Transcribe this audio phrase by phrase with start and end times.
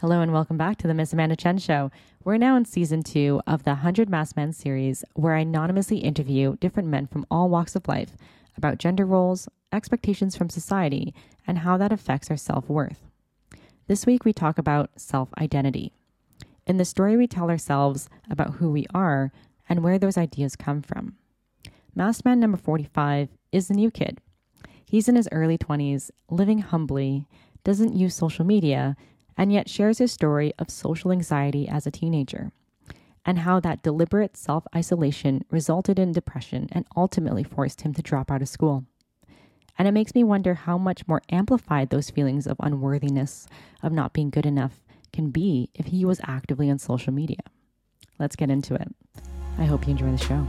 [0.00, 1.90] Hello and welcome back to the Miss Amanda Chen Show.
[2.24, 6.56] We're now in season two of the 100 Masked Men series, where I anonymously interview
[6.56, 8.16] different men from all walks of life
[8.56, 11.12] about gender roles, expectations from society,
[11.46, 13.10] and how that affects our self worth.
[13.88, 15.92] This week, we talk about self identity.
[16.66, 19.32] In the story, we tell ourselves about who we are
[19.68, 21.16] and where those ideas come from.
[21.94, 24.18] Masked Man number 45 is the new kid.
[24.82, 27.26] He's in his early 20s, living humbly,
[27.64, 28.96] doesn't use social media,
[29.36, 32.52] and yet shares his story of social anxiety as a teenager
[33.24, 38.30] and how that deliberate self isolation resulted in depression and ultimately forced him to drop
[38.30, 38.84] out of school.
[39.78, 43.46] And it makes me wonder how much more amplified those feelings of unworthiness,
[43.82, 47.40] of not being good enough, can be if he was actively on social media.
[48.18, 48.88] Let's get into it.
[49.58, 50.46] I hope you enjoy the show.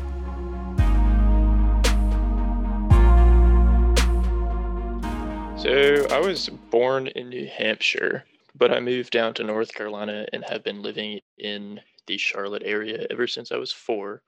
[5.57, 8.25] So, I was born in New Hampshire,
[8.55, 13.05] but I moved down to North Carolina and have been living in the Charlotte area
[13.09, 14.21] ever since I was four.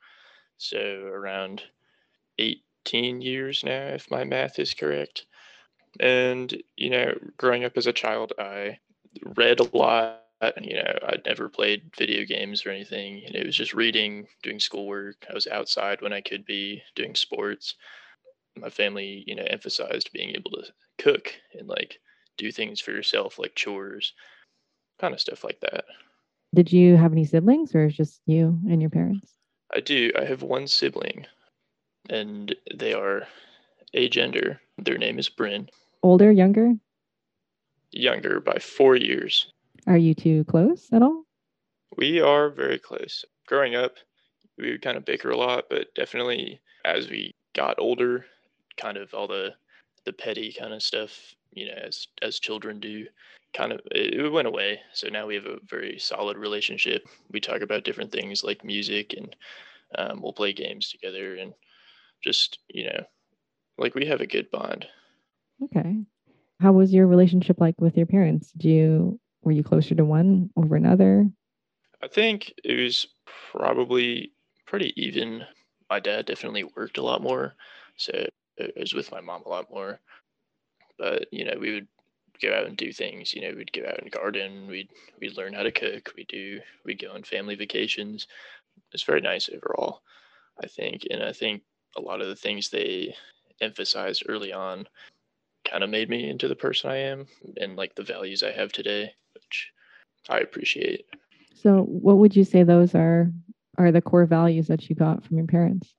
[0.57, 1.63] So around
[2.39, 5.25] 18 years now, if my math is correct.
[5.99, 8.79] And, you know, growing up as a child, I
[9.35, 10.19] read a lot.
[10.61, 13.23] You know, I'd never played video games or anything.
[13.31, 15.25] Know, it was just reading, doing schoolwork.
[15.29, 17.75] I was outside when I could be doing sports.
[18.57, 20.65] My family, you know, emphasized being able to
[20.97, 21.99] cook and like
[22.37, 24.13] do things for yourself like chores,
[24.99, 25.85] kind of stuff like that.
[26.53, 29.33] Did you have any siblings or is just you and your parents?
[29.75, 30.11] I do.
[30.19, 31.25] I have one sibling,
[32.09, 33.27] and they are
[33.95, 34.59] agender.
[34.77, 35.69] Their name is Bryn.
[36.03, 36.73] Older, younger?
[37.91, 39.51] Younger by four years.
[39.87, 41.23] Are you two close at all?
[41.97, 43.25] We are very close.
[43.47, 43.95] Growing up,
[44.57, 48.25] we would kind of bicker a lot, but definitely as we got older,
[48.77, 49.53] kind of all the
[50.05, 53.05] the petty kind of stuff you know, as as children do,
[53.53, 54.79] kind of it, went away.
[54.93, 57.07] So now we have a very solid relationship.
[57.31, 59.35] We talk about different things like music, and
[59.97, 61.53] um, we'll play games together, and
[62.23, 63.03] just you know,
[63.77, 64.85] like we have a good bond.
[65.63, 65.97] Okay.
[66.59, 68.51] How was your relationship like with your parents?
[68.51, 71.29] Did you were you closer to one over another?
[72.01, 73.07] I think it was
[73.51, 74.33] probably
[74.65, 75.43] pretty even.
[75.89, 77.53] My dad definitely worked a lot more,
[77.97, 78.25] so
[78.57, 79.99] it was with my mom a lot more
[81.03, 81.87] but you know we would
[82.41, 85.53] go out and do things you know we'd go out and garden we'd we'd learn
[85.53, 88.27] how to cook we do we'd go on family vacations.
[88.91, 90.01] It's very nice overall
[90.63, 91.61] i think and i think
[91.97, 93.15] a lot of the things they
[93.61, 94.87] emphasized early on
[95.69, 97.27] kind of made me into the person i am
[97.57, 99.71] and like the values i have today which
[100.29, 101.05] i appreciate.
[101.55, 103.31] So what would you say those are
[103.77, 105.95] are the core values that you got from your parents?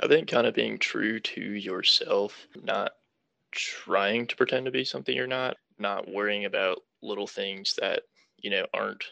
[0.00, 2.92] I think kind of being true to yourself not
[3.54, 8.02] trying to pretend to be something you're not, not worrying about little things that,
[8.38, 9.04] you know, aren't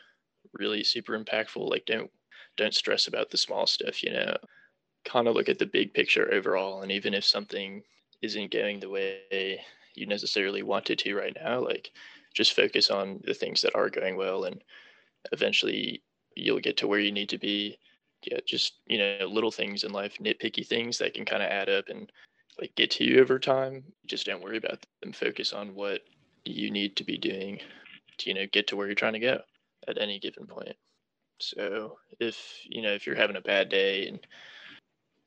[0.54, 1.68] really super impactful.
[1.68, 2.10] Like don't
[2.56, 4.36] don't stress about the small stuff, you know.
[5.04, 7.82] Kind of look at the big picture overall and even if something
[8.22, 9.60] isn't going the way
[9.94, 11.90] you necessarily want it to right now, like
[12.34, 14.62] just focus on the things that are going well and
[15.32, 16.02] eventually
[16.36, 17.78] you'll get to where you need to be
[18.30, 21.68] yeah, just you know, little things in life, nitpicky things that can kind of add
[21.68, 22.10] up and
[22.60, 23.84] like get to you over time.
[24.06, 25.12] Just don't worry about them.
[25.12, 26.00] Focus on what
[26.44, 27.60] you need to be doing
[28.18, 29.40] to, you know, get to where you're trying to go
[29.88, 30.76] at any given point.
[31.40, 34.20] So if, you know, if you're having a bad day and,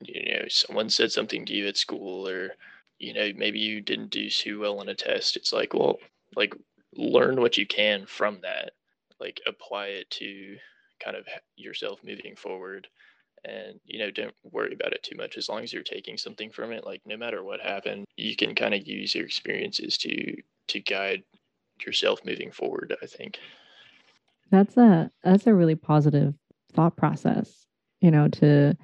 [0.00, 2.52] you know, someone said something to you at school or,
[2.98, 5.98] you know, maybe you didn't do too well on a test, it's like, well,
[6.34, 6.54] like
[6.96, 8.72] learn what you can from that,
[9.20, 10.56] like apply it to
[11.02, 11.26] kind of
[11.56, 12.88] yourself moving forward
[13.46, 15.36] and you know don't worry about it too much.
[15.36, 18.54] As long as you're taking something from it like no matter what happened you can
[18.54, 20.36] kind of use your experiences to
[20.68, 21.22] to guide
[21.84, 23.38] yourself moving forward i think.
[24.50, 26.34] That's a that's a really positive
[26.72, 27.66] thought process
[28.00, 28.76] you know to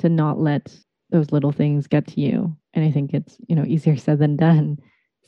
[0.00, 0.74] to not let
[1.10, 2.56] those little things get to you.
[2.74, 4.78] And i think it's you know easier said than done.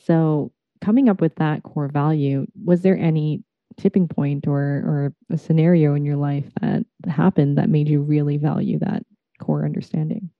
[0.05, 3.43] So coming up with that core value was there any
[3.77, 8.37] tipping point or or a scenario in your life that happened that made you really
[8.37, 9.05] value that
[9.41, 10.31] core understanding?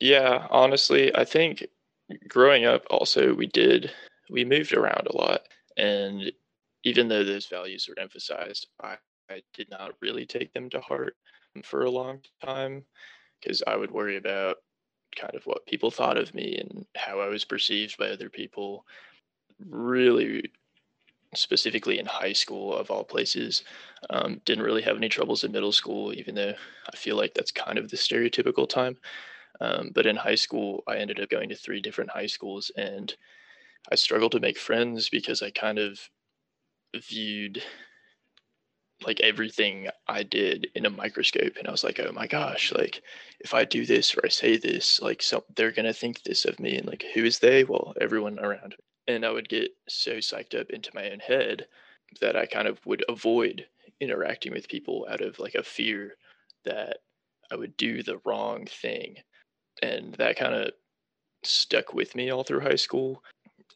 [0.00, 1.66] Yeah, honestly, I think
[2.28, 3.92] growing up also we did
[4.30, 5.42] we moved around a lot
[5.76, 6.32] and
[6.84, 8.96] even though those values were emphasized, I,
[9.30, 11.16] I did not really take them to heart
[11.62, 12.84] for a long time
[13.40, 14.56] because I would worry about
[15.16, 18.86] kind of what people thought of me and how I was perceived by other people.
[19.68, 20.50] Really
[21.34, 23.62] specifically in high school of all places.
[24.10, 26.54] Um, didn't really have any troubles in middle school, even though
[26.92, 28.96] I feel like that's kind of the stereotypical time.
[29.60, 33.14] Um, but in high school, I ended up going to three different high schools, and
[33.92, 36.00] I struggled to make friends because I kind of
[36.94, 37.62] viewed
[39.06, 41.56] like everything I did in a microscope.
[41.58, 43.02] And I was like, oh my gosh, like
[43.40, 46.60] if I do this or I say this, like so they're gonna think this of
[46.60, 46.76] me.
[46.76, 47.64] And like who is they?
[47.64, 48.76] Well, everyone around.
[49.08, 51.66] And I would get so psyched up into my own head
[52.20, 53.66] that I kind of would avoid
[54.00, 56.16] interacting with people out of like a fear
[56.64, 56.98] that
[57.50, 59.16] I would do the wrong thing.
[59.82, 60.72] And that kind of
[61.42, 63.22] stuck with me all through high school.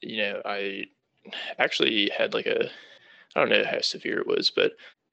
[0.01, 0.85] You know, I
[1.59, 2.69] actually had like a
[3.35, 4.73] I don't know how severe it was, but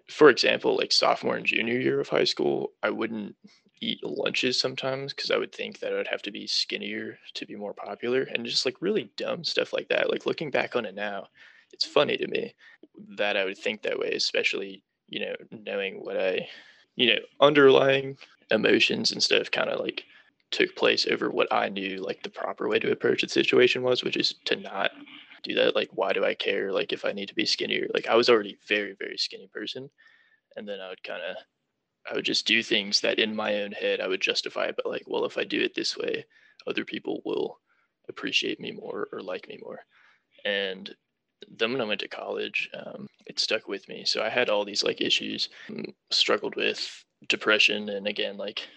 [0.10, 3.36] for example, like sophomore and junior year of high school, I wouldn't
[3.82, 7.46] eat lunches sometimes because I would think that I would have to be skinnier to
[7.46, 10.10] be more popular and just like really dumb stuff like that.
[10.10, 11.28] Like looking back on it now,
[11.74, 12.54] it's funny to me
[13.18, 16.48] that I would think that way, especially, you know, knowing what I,
[16.96, 18.18] you know, underlying
[18.52, 20.04] emotions and stuff kind of like
[20.52, 24.04] took place over what I knew like the proper way to approach the situation was,
[24.04, 24.92] which is to not
[25.44, 25.76] do that.
[25.76, 26.72] Like, why do I care?
[26.72, 29.90] Like, if I need to be skinnier, like I was already very, very skinny person.
[30.56, 31.38] And then I would kind of,
[32.10, 35.04] I would just do things that in my own head I would justify, but like,
[35.08, 36.26] well, if I do it this way,
[36.68, 37.60] other people will
[38.10, 39.80] appreciate me more or like me more.
[40.46, 40.94] And
[41.50, 44.06] then when I went to college, um, it stuck with me.
[44.06, 48.68] So I had all these like issues, um, struggled with depression, and again, like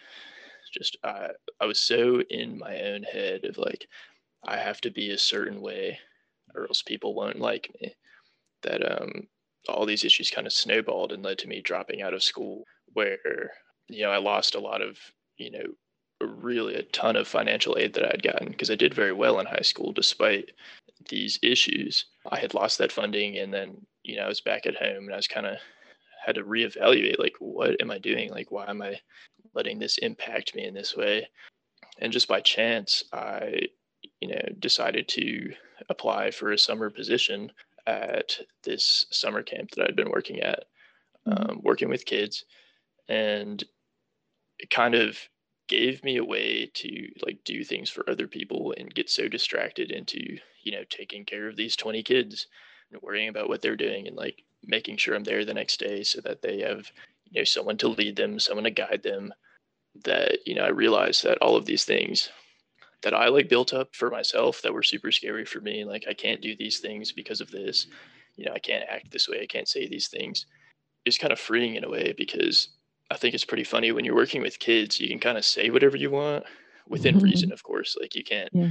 [0.72, 1.28] just I
[1.60, 3.86] I was so in my own head of like
[4.44, 5.98] I have to be a certain way
[6.54, 7.94] or else people won't like me.
[8.62, 9.28] That um,
[9.68, 13.52] all these issues kind of snowballed and led to me dropping out of school, where
[13.88, 14.98] you know I lost a lot of
[15.36, 15.64] you know
[16.20, 19.40] really a ton of financial aid that I had gotten because I did very well
[19.40, 20.52] in high school despite
[21.08, 22.06] these issues.
[22.30, 25.12] I had lost that funding, and then you know I was back at home, and
[25.12, 25.58] I was kind of
[26.24, 28.30] had to reevaluate like what am I doing?
[28.30, 28.98] Like why am I
[29.54, 31.28] letting this impact me in this way?
[32.00, 33.60] And just by chance, I
[34.20, 35.52] you know decided to
[35.88, 37.50] apply for a summer position
[37.86, 40.64] at this summer camp that I'd been working at,
[41.26, 41.50] mm-hmm.
[41.50, 42.44] um, working with kids,
[43.08, 43.62] and
[44.58, 45.18] it kind of
[45.68, 49.90] gave me a way to like do things for other people and get so distracted
[49.90, 50.18] into
[50.62, 52.48] you know taking care of these 20 kids
[52.92, 56.02] and worrying about what they're doing and like making sure I'm there the next day
[56.02, 56.90] so that they have
[57.24, 59.32] you know someone to lead them, someone to guide them.
[60.04, 62.28] That you know I realized that all of these things
[63.04, 65.84] that I like built up for myself that were super scary for me.
[65.84, 67.86] Like I can't do these things because of this.
[68.36, 69.40] You know, I can't act this way.
[69.42, 70.46] I can't say these things.
[71.04, 72.70] It's kind of freeing in a way because
[73.10, 75.70] I think it's pretty funny when you're working with kids, you can kind of say
[75.70, 76.44] whatever you want
[76.88, 77.24] within mm-hmm.
[77.24, 77.96] reason, of course.
[78.00, 78.70] Like you can't yeah.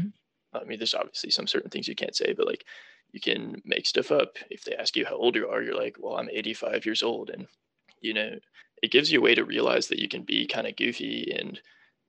[0.53, 2.65] I mean, there's obviously some certain things you can't say, but like
[3.11, 4.37] you can make stuff up.
[4.49, 7.29] If they ask you how old you are, you're like, well, I'm 85 years old.
[7.29, 7.47] And,
[8.01, 8.31] you know,
[8.81, 11.59] it gives you a way to realize that you can be kind of goofy and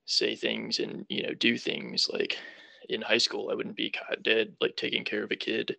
[0.07, 2.37] say things and you know do things like
[2.89, 5.77] in high school i wouldn't be caught dead like taking care of a kid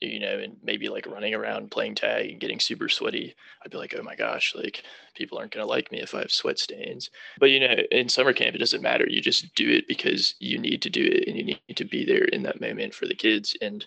[0.00, 3.34] you know and maybe like running around playing tag and getting super sweaty.
[3.62, 4.82] I'd be like oh my gosh like
[5.14, 7.10] people aren't going to like me if i have sweat stains.
[7.38, 9.04] But you know in summer camp it doesn't matter.
[9.06, 12.06] You just do it because you need to do it and you need to be
[12.06, 13.54] there in that moment for the kids.
[13.60, 13.86] And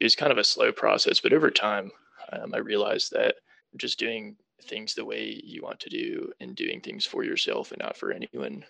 [0.00, 1.90] it was kind of a slow process but over time
[2.32, 3.36] um, i realized that
[3.76, 7.80] just doing things the way you want to do and doing things for yourself and
[7.80, 8.64] not for anyone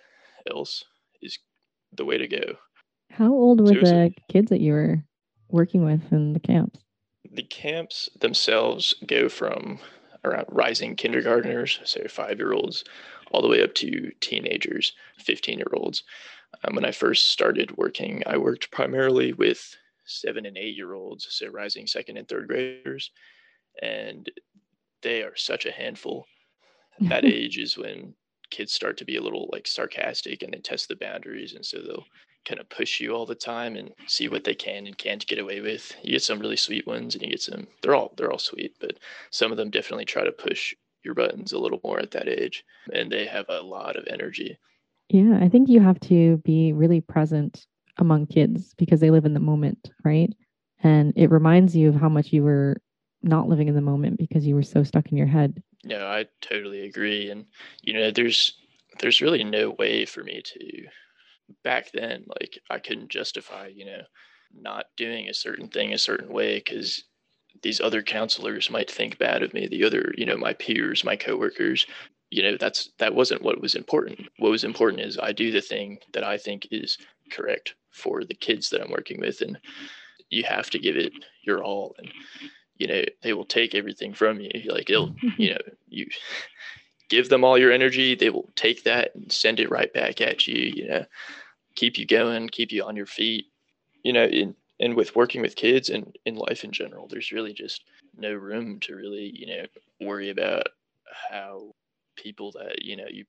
[0.51, 0.85] else
[1.23, 1.39] is
[1.93, 2.57] the way to go.
[3.11, 5.05] How old were the kids that you were
[5.49, 6.81] working with in the camps?
[7.31, 9.79] The camps themselves go from
[10.25, 12.85] around rising kindergartners, so five year olds,
[13.31, 16.03] all the way up to teenagers, 15 year olds.
[16.63, 19.77] Um, when I first started working, I worked primarily with
[20.07, 23.11] seven and eight year olds, so rising second and third graders.
[23.83, 24.31] And
[25.03, 26.27] they are such a handful.
[27.01, 28.15] That age is when
[28.55, 31.79] kids start to be a little like sarcastic and they test the boundaries and so
[31.79, 32.07] they'll
[32.45, 35.39] kind of push you all the time and see what they can and can't get
[35.39, 35.93] away with.
[36.03, 38.77] You get some really sweet ones and you get some they're all they're all sweet
[38.81, 38.99] but
[39.31, 42.65] some of them definitely try to push your buttons a little more at that age
[42.93, 44.57] and they have a lot of energy.
[45.09, 47.67] Yeah i think you have to be really present
[47.99, 50.33] among kids because they live in the moment right?
[50.83, 52.77] And it reminds you of how much you were
[53.23, 56.27] not living in the moment because you were so stuck in your head no, I
[56.41, 57.31] totally agree.
[57.31, 57.47] And
[57.83, 58.57] you know, there's
[59.01, 60.87] there's really no way for me to
[61.63, 64.03] back then like I couldn't justify, you know,
[64.55, 67.05] not doing a certain thing a certain way cuz
[67.63, 71.17] these other counselors might think bad of me, the other, you know, my peers, my
[71.17, 71.87] coworkers,
[72.31, 74.29] you know, that's that wasn't what was important.
[74.39, 76.99] What was important is I do the thing that I think is
[77.31, 79.59] correct for the kids that I'm working with and
[80.31, 81.13] you have to give it
[81.43, 82.11] your all and
[82.77, 86.07] you know they will take everything from you like it'll you know you
[87.09, 90.47] give them all your energy they will take that and send it right back at
[90.47, 91.05] you you know
[91.75, 93.47] keep you going keep you on your feet
[94.03, 97.53] you know in and with working with kids and in life in general there's really
[97.53, 97.85] just
[98.17, 99.65] no room to really you know
[100.01, 100.67] worry about
[101.31, 101.73] how
[102.17, 103.25] people that you know you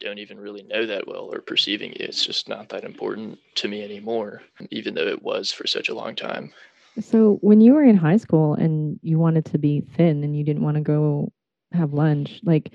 [0.00, 2.00] don't even really know that well are perceiving it.
[2.00, 5.94] It's just not that important to me anymore, even though it was for such a
[5.94, 6.52] long time.
[7.00, 10.44] So, when you were in high school and you wanted to be thin and you
[10.44, 11.32] didn't want to go
[11.72, 12.72] have lunch, like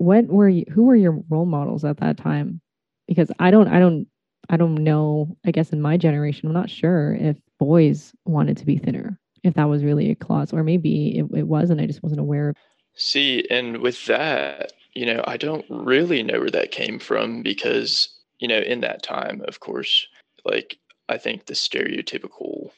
[0.00, 2.60] what were you who were your role models at that time?
[3.06, 4.06] Because I don't I don't
[4.48, 8.66] I don't know, I guess in my generation, I'm not sure if boys wanted to
[8.66, 11.86] be thinner, if that was really a clause, or maybe it, it was and I
[11.86, 12.54] just wasn't aware.
[12.94, 18.08] See, and with that, you know, I don't really know where that came from because,
[18.38, 20.06] you know, in that time, of course,
[20.46, 20.78] like
[21.10, 22.70] I think the stereotypical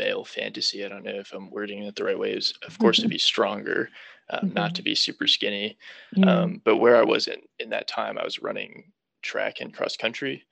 [0.00, 2.98] male fantasy, I don't know if I'm wording it the right way, is of course
[2.98, 3.08] mm-hmm.
[3.08, 3.90] to be stronger,
[4.30, 4.54] um, mm-hmm.
[4.54, 5.78] not to be super skinny.
[6.26, 8.92] Um, but where I was in, in that time, I was running
[9.22, 10.44] track and cross country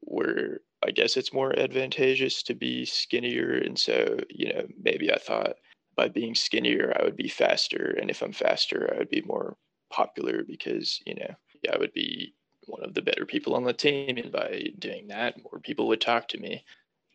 [0.00, 3.52] where I guess it's more advantageous to be skinnier.
[3.58, 5.54] And so, you know, maybe I thought
[5.96, 7.96] by being skinnier, I would be faster.
[8.00, 9.56] And if I'm faster, I would be more
[9.92, 12.34] popular because you know yeah, I would be
[12.66, 16.00] one of the better people on the team, and by doing that, more people would
[16.00, 16.64] talk to me,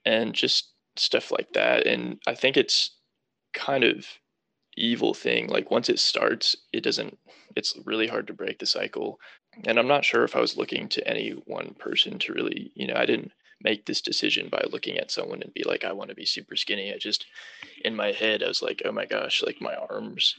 [0.05, 1.85] and just stuff like that.
[1.85, 2.91] And I think it's
[3.53, 4.05] kind of
[4.75, 5.47] evil thing.
[5.47, 7.17] Like once it starts, it doesn't.
[7.55, 9.19] It's really hard to break the cycle.
[9.65, 12.87] And I'm not sure if I was looking to any one person to really, you
[12.87, 16.09] know, I didn't make this decision by looking at someone and be like, I want
[16.09, 16.93] to be super skinny.
[16.93, 17.25] I just,
[17.83, 20.35] in my head, I was like, oh my gosh, like my arms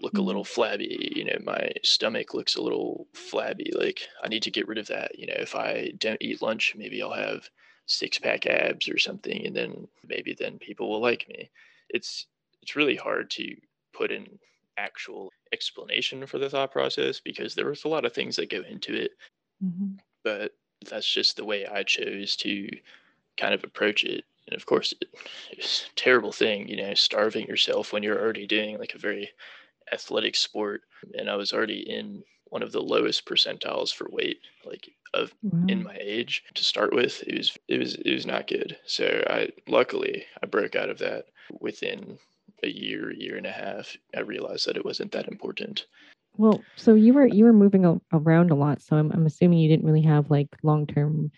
[0.00, 0.26] look a mm-hmm.
[0.26, 1.12] little flabby.
[1.14, 3.72] You know, my stomach looks a little flabby.
[3.74, 5.18] Like I need to get rid of that.
[5.18, 7.50] You know, if I don't eat lunch, maybe I'll have
[7.92, 11.50] six pack abs or something, and then maybe then people will like me.
[11.90, 12.26] It's
[12.62, 13.56] it's really hard to
[13.92, 14.38] put in
[14.78, 18.62] actual explanation for the thought process because there was a lot of things that go
[18.68, 19.12] into it.
[19.62, 19.94] Mm-hmm.
[20.24, 20.52] But
[20.88, 22.68] that's just the way I chose to
[23.36, 24.24] kind of approach it.
[24.46, 25.08] And of course, it,
[25.50, 29.30] it's a terrible thing, you know, starving yourself when you're already doing like a very
[29.92, 30.82] athletic sport
[31.18, 32.22] and I was already in
[32.52, 35.64] one of the lowest percentiles for weight like of wow.
[35.68, 37.22] in my age to start with.
[37.26, 38.76] It was it was it was not good.
[38.86, 41.24] So i luckily i broke out of that
[41.60, 42.18] within
[42.62, 43.96] a year year and a half.
[44.14, 45.86] I realized that it wasn't that important.
[46.36, 48.82] Well so you were you were moving around a lot.
[48.82, 51.32] So i'm, I'm assuming you didn't really have like long-term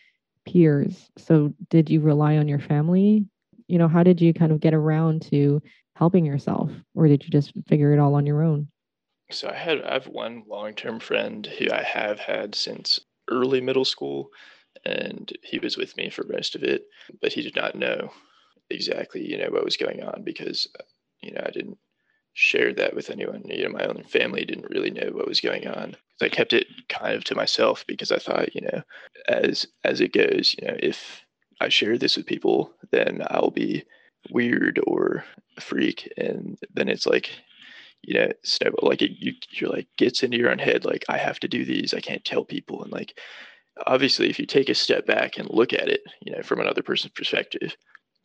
[0.47, 1.11] peers.
[1.17, 3.25] So did you rely on your family?
[3.69, 5.63] You know how did you kind of get around to
[5.95, 6.73] helping yourself?
[6.97, 8.67] Or did you just figure it all on your own
[9.35, 13.01] so i had i have one long-term friend who i have had since
[13.31, 14.29] early middle school
[14.85, 16.85] and he was with me for most of it
[17.21, 18.11] but he did not know
[18.71, 20.67] exactly you know what was going on because
[21.23, 21.79] you know i didn't
[22.35, 23.43] share that with anyone.
[23.47, 25.97] You know my own family didn't really know what was going on.
[26.21, 28.83] I kept it kind of to myself because i thought you know
[29.29, 31.23] as as it goes you know if
[31.61, 33.85] i share this with people then i'll be
[34.31, 35.25] weird or
[35.57, 37.31] a freak and then it's like
[38.07, 41.17] you know snowball like it, you you're like gets into your own head like i
[41.17, 43.19] have to do these i can't tell people and like
[43.87, 46.83] obviously if you take a step back and look at it you know from another
[46.83, 47.77] person's perspective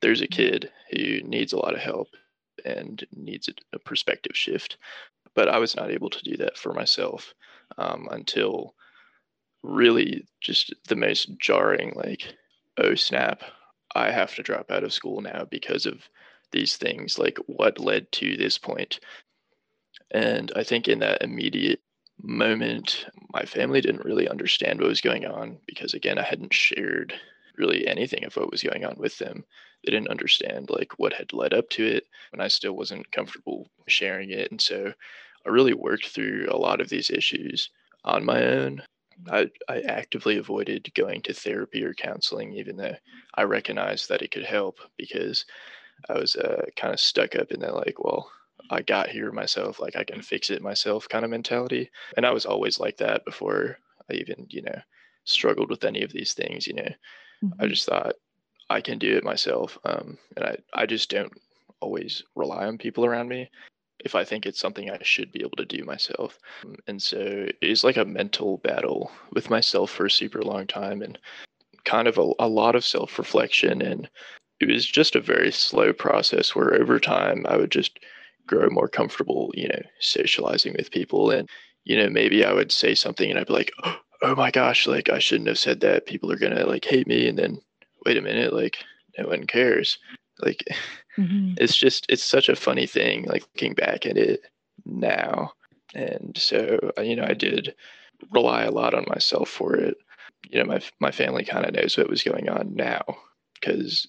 [0.01, 0.43] there's a mm-hmm.
[0.43, 2.07] kid who needs a lot of help
[2.65, 4.77] and needs a, a perspective shift
[5.33, 7.33] but i was not able to do that for myself
[7.77, 8.73] um, until
[9.63, 12.33] really just the most jarring like
[12.77, 13.43] oh snap
[13.95, 16.09] I have to drop out of school now because of
[16.51, 18.99] these things, like what led to this point.
[20.11, 21.81] And I think in that immediate
[22.21, 27.13] moment, my family didn't really understand what was going on because, again, I hadn't shared
[27.57, 29.43] really anything of what was going on with them.
[29.83, 33.69] They didn't understand like what had led up to it, and I still wasn't comfortable
[33.87, 34.51] sharing it.
[34.51, 34.93] And so
[35.45, 37.69] I really worked through a lot of these issues
[38.03, 38.81] on my own.
[39.29, 42.95] I, I actively avoided going to therapy or counseling, even though
[43.35, 45.45] I recognized that it could help because
[46.09, 48.31] I was uh, kind of stuck up in that, like, well,
[48.69, 51.89] I got here myself, like I can fix it myself kind of mentality.
[52.17, 53.77] And I was always like that before
[54.09, 54.79] I even, you know,
[55.25, 56.89] struggled with any of these things, you know.
[57.43, 57.61] Mm-hmm.
[57.61, 58.15] I just thought
[58.69, 59.77] I can do it myself.
[59.85, 61.33] Um, and I, I just don't
[61.81, 63.49] always rely on people around me
[64.05, 66.39] if I think it's something I should be able to do myself.
[66.87, 71.17] And so it's like a mental battle with myself for a super long time and
[71.85, 73.81] kind of a, a lot of self reflection.
[73.81, 74.09] And
[74.59, 77.99] it was just a very slow process where over time I would just
[78.49, 81.29] grow more comfortable, you know, socializing with people.
[81.29, 81.47] And,
[81.85, 83.71] you know, maybe I would say something and I'd be like,
[84.21, 86.07] oh my gosh, like I shouldn't have said that.
[86.07, 87.27] People are going to like hate me.
[87.27, 87.61] And then
[88.05, 88.77] wait a minute, like
[89.17, 89.99] no one cares.
[90.41, 90.63] Like
[91.17, 91.53] mm-hmm.
[91.57, 94.41] it's just it's such a funny thing like looking back at it
[94.85, 95.51] now.
[95.93, 97.75] And so uh, you know, I did
[98.31, 99.97] rely a lot on myself for it.
[100.49, 103.03] You know, my my family kind of knows what was going on now
[103.59, 104.07] because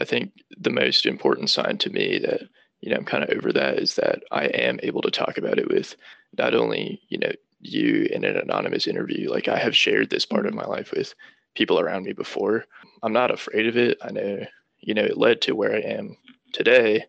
[0.00, 2.42] I think the most important sign to me that
[2.82, 5.58] you know, I'm kind of over that is that I am able to talk about
[5.58, 5.96] it with
[6.36, 10.46] not only, you know, you in an anonymous interview, like I have shared this part
[10.46, 11.14] of my life with
[11.54, 12.64] people around me before.
[13.02, 13.98] I'm not afraid of it.
[14.02, 14.44] I know,
[14.80, 16.16] you know, it led to where I am
[16.52, 17.04] today.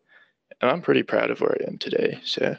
[0.61, 2.19] And I'm pretty proud of where I am today.
[2.23, 2.55] So,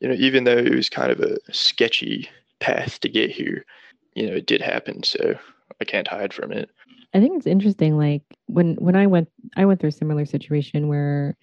[0.00, 3.66] you know, even though it was kind of a sketchy path to get here,
[4.14, 5.02] you know, it did happen.
[5.02, 5.38] So
[5.80, 6.70] I can't hide from it.
[7.12, 7.98] I think it's interesting.
[7.98, 11.36] Like when when I went I went through a similar situation where,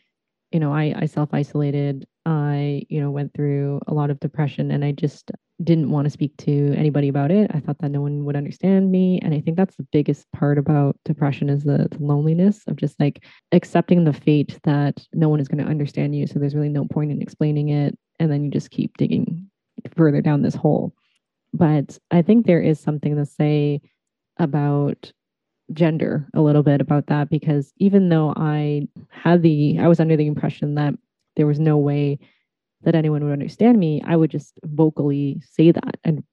[0.54, 2.06] you know, I, I self isolated.
[2.26, 5.32] I, you know, went through a lot of depression and I just
[5.62, 7.52] didn't want to speak to anybody about it.
[7.54, 9.20] I thought that no one would understand me.
[9.22, 12.98] And I think that's the biggest part about depression is the, the loneliness of just
[13.00, 16.28] like accepting the fate that no one is going to understand you.
[16.28, 17.98] So there's really no point in explaining it.
[18.20, 19.50] And then you just keep digging
[19.96, 20.94] further down this hole.
[21.54, 23.82] But I think there is something to say
[24.38, 25.12] about
[25.74, 30.16] gender a little bit about that because even though I had the, I was under
[30.16, 30.94] the impression that
[31.36, 32.20] there was no way
[32.84, 36.24] that anyone would understand me, I would just vocally say that and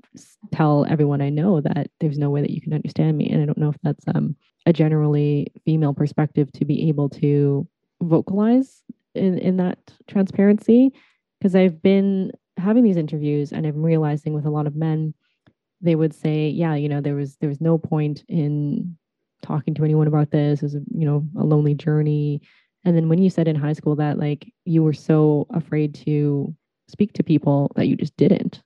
[0.52, 3.28] tell everyone I know that there's no way that you can understand me.
[3.30, 7.66] And I don't know if that's um, a generally female perspective to be able to
[8.02, 8.82] vocalize
[9.14, 9.78] in, in that
[10.09, 10.92] transparency.
[11.38, 15.14] Because I've been having these interviews and I'm realizing with a lot of men,
[15.80, 18.97] they would say, yeah, you know, there was there was no point in
[19.42, 20.62] talking to anyone about this.
[20.62, 22.42] A, you know, a lonely journey.
[22.85, 26.54] And then when you said in high school that like you were so afraid to
[26.88, 28.62] speak to people that you just didn't,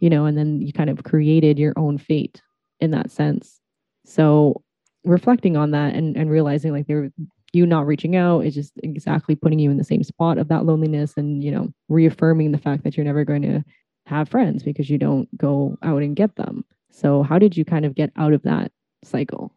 [0.00, 2.42] you know, and then you kind of created your own fate
[2.80, 3.60] in that sense.
[4.04, 4.62] So
[5.04, 7.10] reflecting on that and, and realizing like there
[7.52, 10.64] you not reaching out is just exactly putting you in the same spot of that
[10.64, 13.62] loneliness and you know reaffirming the fact that you're never going to
[14.06, 17.84] have friends because you don't go out and get them so how did you kind
[17.84, 18.72] of get out of that
[19.04, 19.54] cycle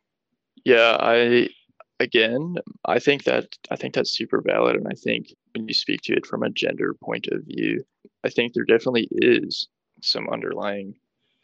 [0.65, 1.47] yeah i
[1.99, 2.55] again,
[2.85, 6.13] I think that I think that's super valid, and I think when you speak to
[6.13, 7.85] it from a gender point of view,
[8.23, 9.67] I think there definitely is
[10.01, 10.95] some underlying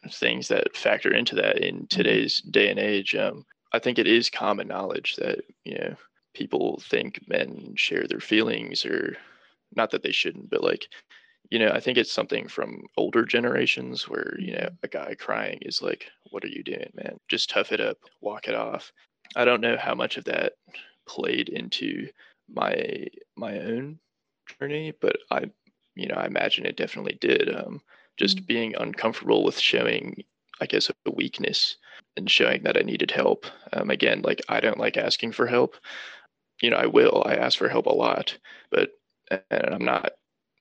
[0.09, 1.85] things that factor into that in mm-hmm.
[1.85, 3.15] today's day and age.
[3.15, 5.95] Um, I think it is common knowledge that you know
[6.33, 9.17] people think men share their feelings, or
[9.75, 10.87] not that they shouldn't, but like
[11.49, 14.75] you know, I think it's something from older generations where, you know, mm-hmm.
[14.83, 17.19] a guy crying is like, what are you doing, man?
[17.27, 18.93] Just tough it up, walk it off.
[19.35, 20.53] I don't know how much of that
[21.07, 22.07] played into
[22.49, 23.99] my my own
[24.59, 25.45] journey, but I,
[25.95, 27.53] you know, I imagine it definitely did.
[27.53, 27.81] Um,
[28.17, 28.45] just mm-hmm.
[28.45, 30.23] being uncomfortable with showing,
[30.59, 31.77] I guess, a weakness
[32.17, 33.45] and showing that I needed help.
[33.73, 35.75] Um, again, like I don't like asking for help.
[36.61, 37.23] You know, I will.
[37.25, 38.37] I ask for help a lot,
[38.69, 38.91] but
[39.29, 40.11] and I'm not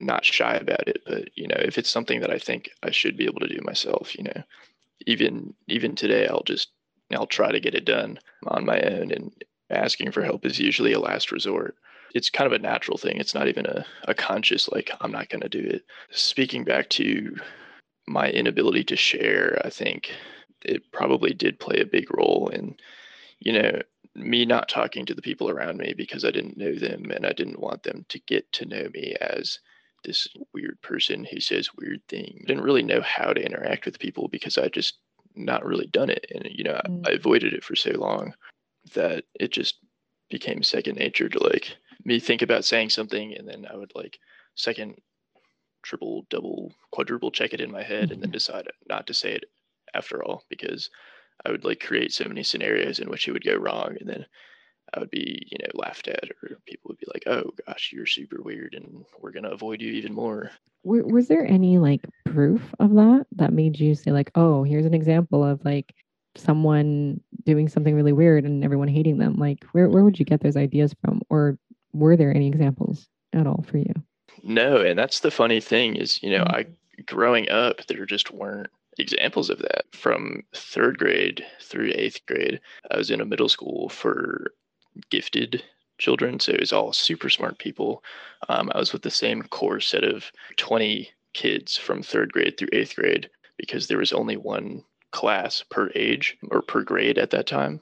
[0.00, 1.02] not shy about it.
[1.06, 3.61] But you know, if it's something that I think I should be able to do
[3.62, 4.42] myself, you know,
[5.06, 6.70] even even today, I'll just
[7.12, 9.10] I'll try to get it done on my own.
[9.10, 9.32] And
[9.70, 11.76] asking for help is usually a last resort.
[12.14, 13.18] It's kind of a natural thing.
[13.18, 15.84] It's not even a, a conscious, like, I'm not going to do it.
[16.10, 17.36] Speaking back to
[18.08, 20.10] my inability to share, I think
[20.64, 22.76] it probably did play a big role in,
[23.38, 23.80] you know,
[24.16, 27.32] me not talking to the people around me because I didn't know them and I
[27.32, 29.60] didn't want them to get to know me as
[30.04, 32.40] this weird person who says weird things.
[32.42, 34.98] I didn't really know how to interact with people because I just
[35.34, 37.06] not really done it and you know mm.
[37.06, 38.34] I, I avoided it for so long
[38.94, 39.76] that it just
[40.28, 44.18] became second nature to like me think about saying something and then i would like
[44.54, 44.96] second
[45.82, 49.44] triple double quadruple check it in my head and then decide not to say it
[49.94, 50.90] after all because
[51.44, 54.26] i would like create so many scenarios in which it would go wrong and then
[54.94, 58.07] I would be, you know, laughed at, or people would be like, "Oh gosh, you're
[58.07, 60.50] super weird, and we're gonna avoid you even more."
[60.83, 64.94] was there any like proof of that that made you say like, "Oh, here's an
[64.94, 65.94] example of like
[66.37, 69.35] someone doing something really weird and everyone hating them"?
[69.35, 71.59] Like, where where would you get those ideas from, or
[71.92, 73.92] were there any examples at all for you?
[74.42, 76.57] No, and that's the funny thing is, you know, mm-hmm.
[76.57, 76.66] I
[77.07, 79.85] growing up, there just weren't examples of that.
[79.92, 84.53] From third grade through eighth grade, I was in a middle school for
[85.11, 85.62] gifted
[85.98, 86.40] children.
[86.40, 88.03] So it was all super smart people.
[88.48, 92.70] Um, I was with the same core set of 20 kids from third grade through
[92.72, 97.46] eighth grade because there was only one class per age or per grade at that
[97.46, 97.81] time.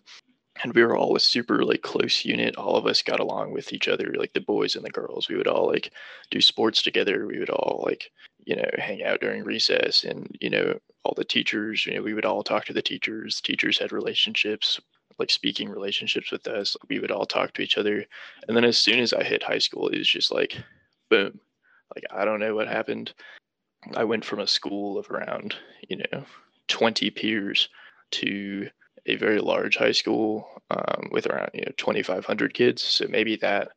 [0.63, 2.57] And we were all a super like close unit.
[2.57, 5.29] All of us got along with each other, like the boys and the girls.
[5.29, 5.93] We would all like
[6.33, 7.27] do sports together.
[7.27, 8.11] We would all like,
[8.45, 12.13] you know, hang out during recess and, you know, all the teachers, you know, we
[12.13, 13.41] would all talk to the teachers.
[13.41, 14.81] Teachers had relationships
[15.19, 16.77] like speaking relationships with us.
[16.89, 18.05] We would all talk to each other.
[18.47, 20.57] And then as soon as I hit high school, it was just like,
[21.11, 21.41] boom.
[21.95, 23.13] Like, I don't know what happened.
[23.95, 25.55] I went from a school of around,
[25.89, 26.25] you know,
[26.69, 27.69] 20 peers
[28.13, 28.69] to
[29.07, 32.83] a very large high school um, with around, you know, 2,500 kids.
[32.83, 33.71] So maybe that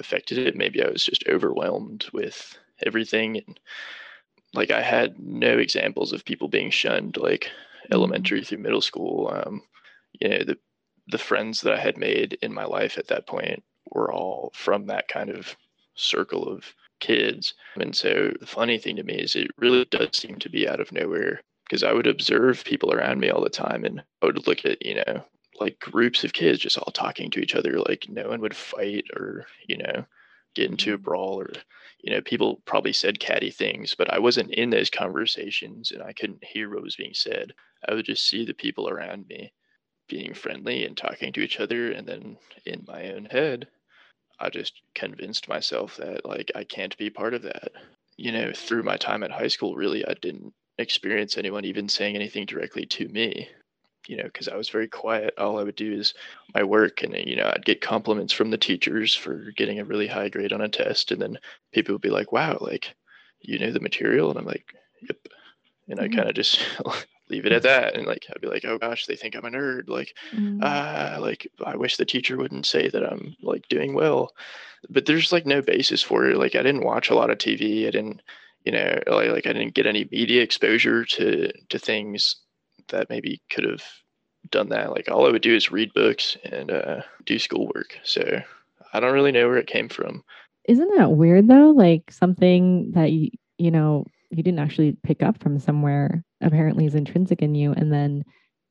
[0.00, 0.56] affected it.
[0.56, 3.60] Maybe I was just overwhelmed with everything and
[4.54, 7.94] like I had no examples of people being shunned like mm-hmm.
[7.94, 9.32] elementary through middle school.
[9.34, 9.62] Um,
[10.20, 10.58] you know, the
[11.08, 14.86] the friends that I had made in my life at that point were all from
[14.86, 15.56] that kind of
[15.94, 17.54] circle of kids.
[17.76, 20.80] And so the funny thing to me is it really does seem to be out
[20.80, 24.46] of nowhere because I would observe people around me all the time and I would
[24.46, 25.24] look at, you know,
[25.60, 29.04] like groups of kids just all talking to each other like no one would fight
[29.14, 30.06] or, you know,
[30.54, 31.04] get into a mm-hmm.
[31.04, 31.50] brawl or
[32.00, 36.12] you know people probably said catty things but i wasn't in those conversations and i
[36.12, 37.52] couldn't hear what was being said
[37.88, 39.52] i would just see the people around me
[40.12, 43.66] being friendly and talking to each other and then in my own head
[44.38, 47.72] i just convinced myself that like i can't be part of that
[48.18, 52.14] you know through my time at high school really i didn't experience anyone even saying
[52.14, 53.48] anything directly to me
[54.08, 55.32] you know, because I was very quiet.
[55.38, 56.12] All I would do is
[56.52, 60.08] my work, and you know, I'd get compliments from the teachers for getting a really
[60.08, 61.38] high grade on a test, and then
[61.72, 62.96] people would be like, "Wow, like,
[63.40, 65.28] you know the material," and I'm like, "Yep,"
[65.86, 66.16] and I mm-hmm.
[66.16, 66.58] kind of just
[67.32, 69.50] leave it at that, and like I'd be like, "Oh gosh, they think I'm a
[69.50, 70.60] nerd," like, mm-hmm.
[70.62, 74.30] ah, like I wish the teacher wouldn't say that I'm like doing well,
[74.90, 76.36] but there's like no basis for it.
[76.36, 77.86] Like I didn't watch a lot of TV.
[77.86, 78.22] I didn't,
[78.64, 82.36] you know, like, like I didn't get any media exposure to to things
[82.88, 83.84] that maybe could have
[84.50, 84.90] done that.
[84.90, 87.98] Like all I would do is read books and uh, do schoolwork.
[88.04, 88.40] So
[88.92, 90.22] I don't really know where it came from.
[90.68, 91.70] Isn't that weird though?
[91.70, 94.04] Like something that you you know
[94.36, 98.24] you didn't actually pick up from somewhere apparently is intrinsic in you, and then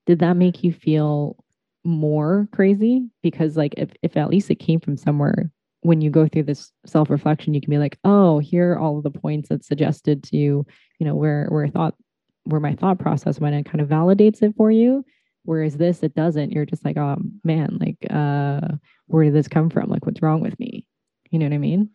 [0.06, 1.44] did that make you feel
[1.84, 3.10] more crazy?
[3.24, 5.52] Because like if if at least it came from somewhere.
[5.84, 9.02] When you go through this self reflection, you can be like, "Oh, here are all
[9.02, 10.64] the points that suggested to you,
[11.00, 11.96] you know, where where thought
[12.44, 15.04] where my thought process went and kind of validates it for you.
[15.44, 16.52] Whereas this it doesn't.
[16.52, 18.76] You're just like oh man like uh
[19.08, 19.90] where did this come from?
[19.90, 20.86] Like what's wrong with me?
[21.32, 21.90] You know what i mean?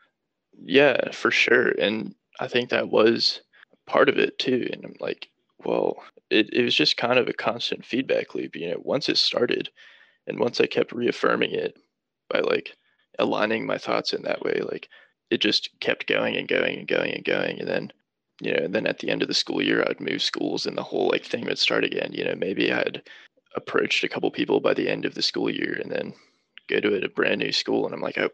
[0.65, 1.69] Yeah for sure.
[1.69, 3.41] And i think that was
[3.87, 5.29] part of it too and i'm like
[5.65, 5.97] well
[6.31, 9.69] it, it was just kind of a constant feedback loop you know once it started
[10.27, 11.79] and once i kept reaffirming it
[12.29, 12.77] by like
[13.19, 14.89] aligning my thoughts in that way like
[15.31, 17.93] it just kept going and going and going and going and then
[18.41, 20.83] you know, then at the end of the school year, I'd move schools and the
[20.83, 22.11] whole like thing would start again.
[22.13, 23.03] You know, maybe I'd
[23.55, 26.15] approached a couple people by the end of the school year and then
[26.69, 28.29] go to a brand new school and I'm like, oh,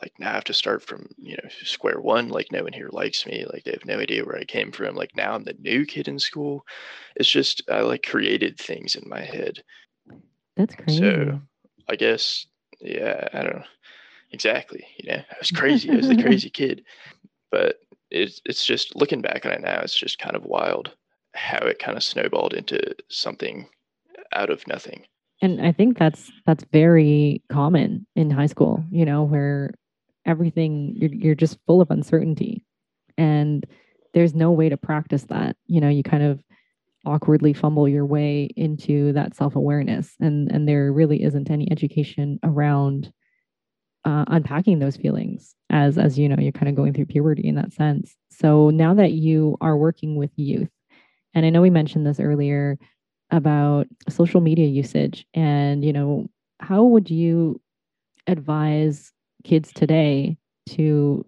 [0.00, 2.28] like now I have to start from, you know, square one.
[2.28, 3.44] Like no one here likes me.
[3.52, 4.94] Like they have no idea where I came from.
[4.94, 6.64] Like now I'm the new kid in school.
[7.16, 9.62] It's just I like created things in my head.
[10.56, 10.98] That's crazy.
[10.98, 11.40] So
[11.88, 12.46] I guess,
[12.80, 13.64] yeah, I don't know.
[14.30, 14.84] Exactly.
[14.98, 15.90] You know, I was crazy.
[15.90, 16.84] I was the crazy kid.
[17.50, 17.76] But
[18.10, 20.94] it's it's just looking back on it now, it's just kind of wild
[21.34, 23.68] how it kind of snowballed into something
[24.32, 25.04] out of nothing.
[25.40, 29.72] And I think that's that's very common in high school, you know, where
[30.28, 32.64] everything you're, you're just full of uncertainty.
[33.16, 33.66] And
[34.14, 35.56] there's no way to practice that.
[35.66, 36.42] You know, you kind of
[37.04, 40.14] awkwardly fumble your way into that self-awareness.
[40.20, 43.12] And and there really isn't any education around
[44.04, 47.56] uh, unpacking those feelings as as you know you're kind of going through puberty in
[47.56, 48.14] that sense.
[48.30, 50.70] So now that you are working with youth
[51.34, 52.78] and i know we mentioned this earlier
[53.30, 56.28] about social media usage and you know
[56.60, 57.60] how would you
[58.26, 59.12] advise
[59.48, 60.36] kids today
[60.68, 61.24] to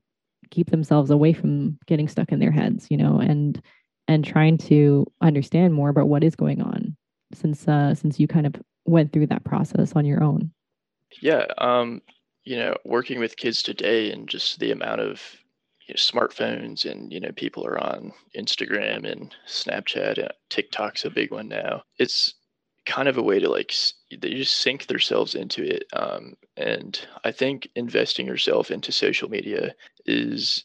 [0.51, 3.63] keep themselves away from getting stuck in their heads you know and
[4.09, 6.95] and trying to understand more about what is going on
[7.33, 8.55] since uh since you kind of
[8.85, 10.51] went through that process on your own
[11.23, 12.03] yeah um
[12.45, 15.23] you know working with kids today and just the amount of
[15.87, 21.11] you know, smartphones and you know people are on Instagram and Snapchat and TikTok's a
[21.11, 21.83] big one now.
[21.99, 22.35] It's
[22.91, 23.73] kind of a way to like
[24.11, 29.75] they just sink themselves into it um, and i think investing yourself into social media
[30.07, 30.65] is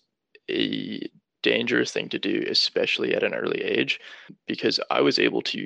[0.49, 1.07] a
[1.43, 3.99] dangerous thing to do especially at an early age
[4.47, 5.59] because i was able to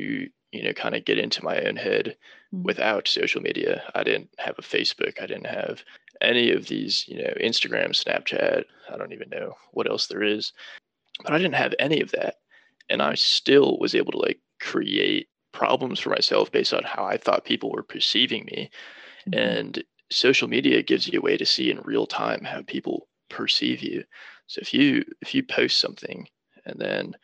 [0.52, 2.18] you know kind of get into my own head
[2.54, 2.64] mm-hmm.
[2.64, 5.84] without social media i didn't have a facebook i didn't have
[6.22, 10.54] any of these, you know, Instagram, Snapchat, I don't even know what else there is.
[11.24, 12.36] But I didn't have any of that.
[12.90, 17.18] And I still was able to like create problems for myself based on how I
[17.18, 18.70] thought people were perceiving me.
[19.28, 19.40] Mm-hmm.
[19.40, 23.82] And social media gives you a way to see in real time how people perceive
[23.82, 24.04] you.
[24.48, 26.28] So if you if you post something
[26.66, 27.16] and then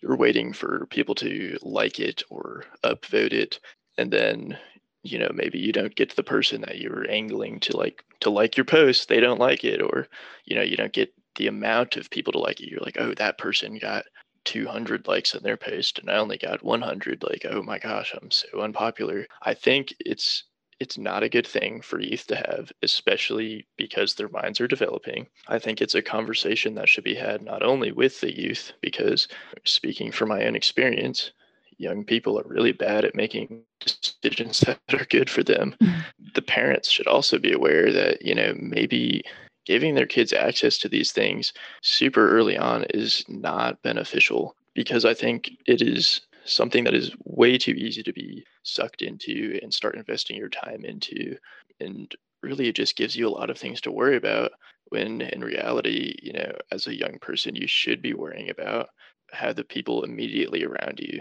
[0.00, 3.60] you're waiting for people to like it or upvote it
[3.98, 4.58] and then
[5.02, 8.04] you know maybe you don't get to the person that you were angling to like
[8.20, 10.08] to like your post they don't like it or
[10.44, 13.12] you know you don't get the amount of people to like it you're like oh
[13.14, 14.04] that person got
[14.44, 18.30] 200 likes on their post and i only got 100 like oh my gosh i'm
[18.30, 20.44] so unpopular i think it's
[20.80, 25.26] it's not a good thing for youth to have, especially because their minds are developing.
[25.48, 29.28] I think it's a conversation that should be had not only with the youth, because
[29.64, 31.30] speaking from my own experience,
[31.78, 35.74] young people are really bad at making decisions that are good for them.
[35.80, 36.00] Mm-hmm.
[36.34, 39.22] The parents should also be aware that, you know, maybe
[39.64, 45.14] giving their kids access to these things super early on is not beneficial because I
[45.14, 49.96] think it is something that is way too easy to be sucked into and start
[49.96, 51.36] investing your time into.
[51.80, 54.52] And really, it just gives you a lot of things to worry about
[54.88, 58.90] when in reality, you know, as a young person, you should be worrying about
[59.32, 61.20] how the people immediately around you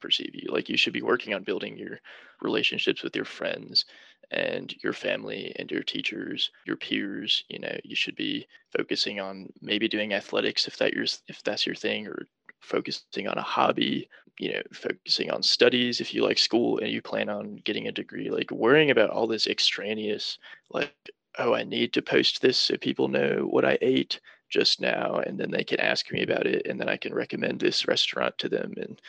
[0.00, 0.48] perceive you.
[0.52, 2.00] Like you should be working on building your
[2.40, 3.84] relationships with your friends
[4.30, 7.44] and your family and your teachers, your peers.
[7.48, 11.66] You know, you should be focusing on maybe doing athletics if that your if that's
[11.66, 12.26] your thing, or
[12.60, 17.02] focusing on a hobby, you know, focusing on studies if you like school and you
[17.02, 20.38] plan on getting a degree, like worrying about all this extraneous,
[20.70, 20.92] like,
[21.38, 25.38] oh, I need to post this so people know what I ate just now and
[25.38, 28.48] then they can ask me about it and then I can recommend this restaurant to
[28.48, 29.00] them and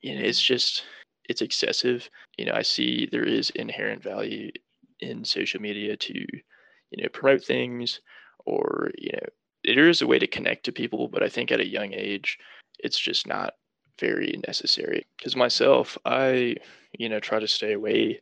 [0.00, 0.84] you know it's just
[1.28, 4.50] it's excessive you know I see there is inherent value
[5.00, 8.00] in social media to you know promote things
[8.46, 9.28] or you know
[9.64, 12.38] there is a way to connect to people but I think at a young age
[12.78, 13.54] it's just not
[13.98, 15.06] very necessary.
[15.16, 16.56] Because myself, I,
[16.98, 18.20] you know, try to stay away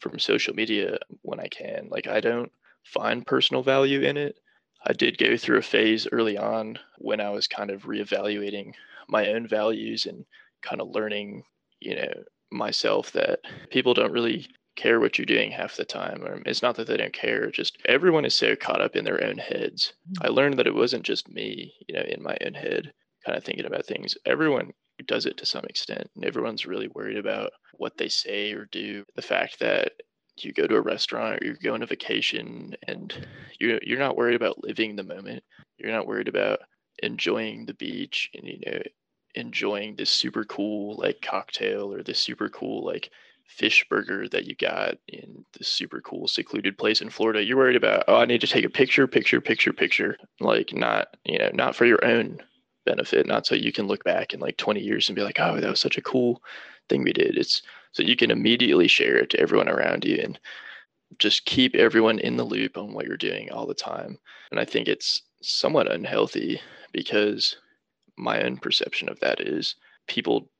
[0.00, 1.88] from social media when I can.
[1.90, 2.52] Like, I don't
[2.84, 4.36] find personal value in it.
[4.86, 8.74] I did go through a phase early on when I was kind of reevaluating
[9.08, 10.26] my own values and
[10.62, 11.44] kind of learning,
[11.80, 12.12] you know,
[12.50, 16.22] myself that people don't really care what you're doing half the time.
[16.24, 19.22] Or it's not that they don't care, just everyone is so caught up in their
[19.24, 19.92] own heads.
[20.20, 20.34] I mm-hmm.
[20.34, 22.92] learned that it wasn't just me, you know, in my own head
[23.24, 24.16] kind of thinking about things.
[24.26, 24.72] Everyone
[25.06, 29.04] does it to some extent, and everyone's really worried about what they say or do.
[29.16, 29.92] The fact that
[30.36, 33.26] you go to a restaurant or you go on a vacation and
[33.60, 35.42] you're you're not worried about living the moment.
[35.78, 36.60] You're not worried about
[37.02, 38.82] enjoying the beach and you know
[39.34, 43.10] enjoying this super cool like cocktail or this super cool like
[43.46, 47.44] fish burger that you got in this super cool secluded place in Florida.
[47.44, 50.16] You're worried about, oh, I need to take a picture, picture, picture, picture.
[50.40, 52.38] Like not, you know, not for your own
[52.84, 55.60] benefit, not so you can look back in like 20 years and be like, oh,
[55.60, 56.42] that was such a cool
[56.88, 57.38] thing we did.
[57.38, 60.38] It's so you can immediately share it to everyone around you and
[61.18, 64.18] just keep everyone in the loop on what you're doing all the time.
[64.50, 66.60] And I think it's somewhat unhealthy
[66.92, 67.56] because
[68.16, 69.76] my own perception of that is
[70.08, 70.50] people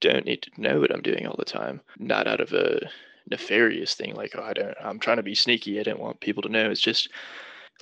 [0.00, 2.88] don't need to know what I'm doing all the time, not out of a
[3.30, 5.78] nefarious thing like, oh, I don't, I'm trying to be sneaky.
[5.78, 6.70] I don't want people to know.
[6.70, 7.10] It's just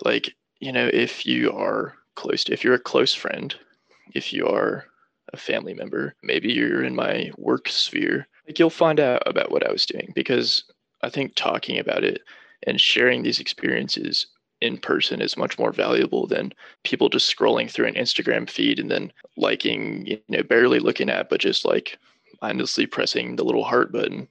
[0.05, 3.55] like, you know, if you are close to, if you're a close friend
[4.15, 4.87] if you are
[5.33, 9.67] a family member, maybe you're in my work sphere, like you'll find out about what
[9.67, 10.65] I was doing because
[11.03, 12.21] I think talking about it
[12.67, 14.27] and sharing these experiences
[14.61, 16.53] in person is much more valuable than
[16.85, 21.29] people just scrolling through an Instagram feed and then liking, you know, barely looking at,
[21.29, 21.99] but just like
[22.41, 24.29] mindlessly pressing the little heart button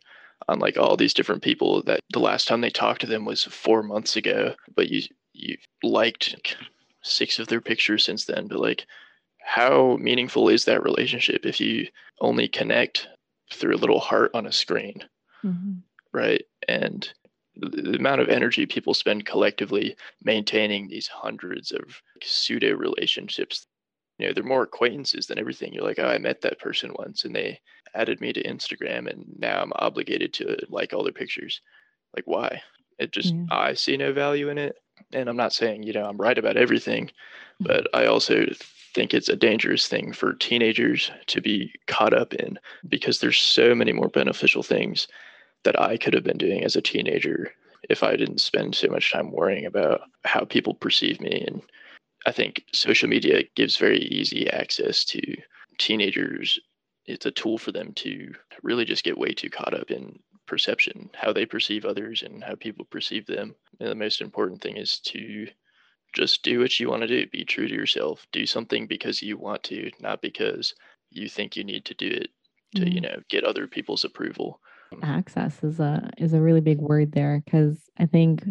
[0.48, 3.44] on like all these different people that the last time they talked to them was
[3.44, 6.36] four months ago, but you you liked
[7.04, 8.86] six of their pictures since then, but like
[9.40, 11.88] how meaningful is that relationship if you
[12.20, 13.08] only connect
[13.54, 15.04] through a little heart on a screen?
[15.44, 15.74] Mm-hmm.
[16.14, 16.44] right?
[16.68, 17.08] And
[17.58, 23.68] the amount of energy people spend collectively maintaining these hundreds of pseudo relationships
[24.18, 27.26] you know they're more acquaintances than everything you're like oh i met that person once
[27.26, 27.60] and they
[27.94, 31.62] added me to instagram and now i'm obligated to like all their pictures
[32.16, 32.62] like why
[33.00, 33.46] it just yeah.
[33.52, 34.78] i see no value in it
[35.14, 37.68] and i'm not saying you know i'm right about everything mm-hmm.
[37.68, 38.46] but i also
[38.94, 43.76] think it's a dangerous thing for teenagers to be caught up in because there's so
[43.76, 45.08] many more beneficial things
[45.66, 47.52] that I could have been doing as a teenager
[47.90, 51.44] if I didn't spend so much time worrying about how people perceive me.
[51.46, 51.62] And
[52.26, 55.22] I think social media gives very easy access to
[55.78, 56.60] teenagers.
[57.06, 61.10] It's a tool for them to really just get way too caught up in perception,
[61.14, 63.56] how they perceive others and how people perceive them.
[63.80, 65.48] And the most important thing is to
[66.14, 67.28] just do what you want to do.
[67.28, 68.26] Be true to yourself.
[68.32, 70.74] Do something because you want to, not because
[71.12, 72.30] you think you need to do it
[72.76, 72.94] to, mm.
[72.94, 74.60] you know, get other people's approval.
[75.02, 78.44] Access is a is a really big word there because I think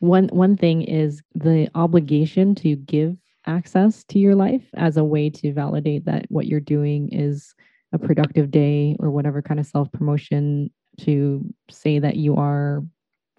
[0.00, 5.30] one one thing is the obligation to give access to your life as a way
[5.30, 7.54] to validate that what you're doing is
[7.92, 12.82] a productive day or whatever kind of self promotion to say that you are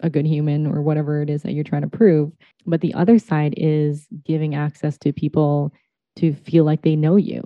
[0.00, 2.30] a good human or whatever it is that you're trying to prove.
[2.66, 5.72] But the other side is giving access to people
[6.16, 7.42] to feel like they know you.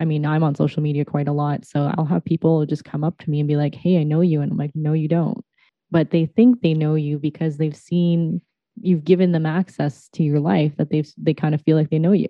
[0.00, 1.64] I mean, I'm on social media quite a lot.
[1.64, 4.20] So I'll have people just come up to me and be like, hey, I know
[4.20, 4.40] you.
[4.40, 5.44] And I'm like, no, you don't.
[5.90, 8.40] but they think they know you because they've seen
[8.80, 11.98] you've given them access to your life that they've they kind of feel like they
[11.98, 12.28] know you.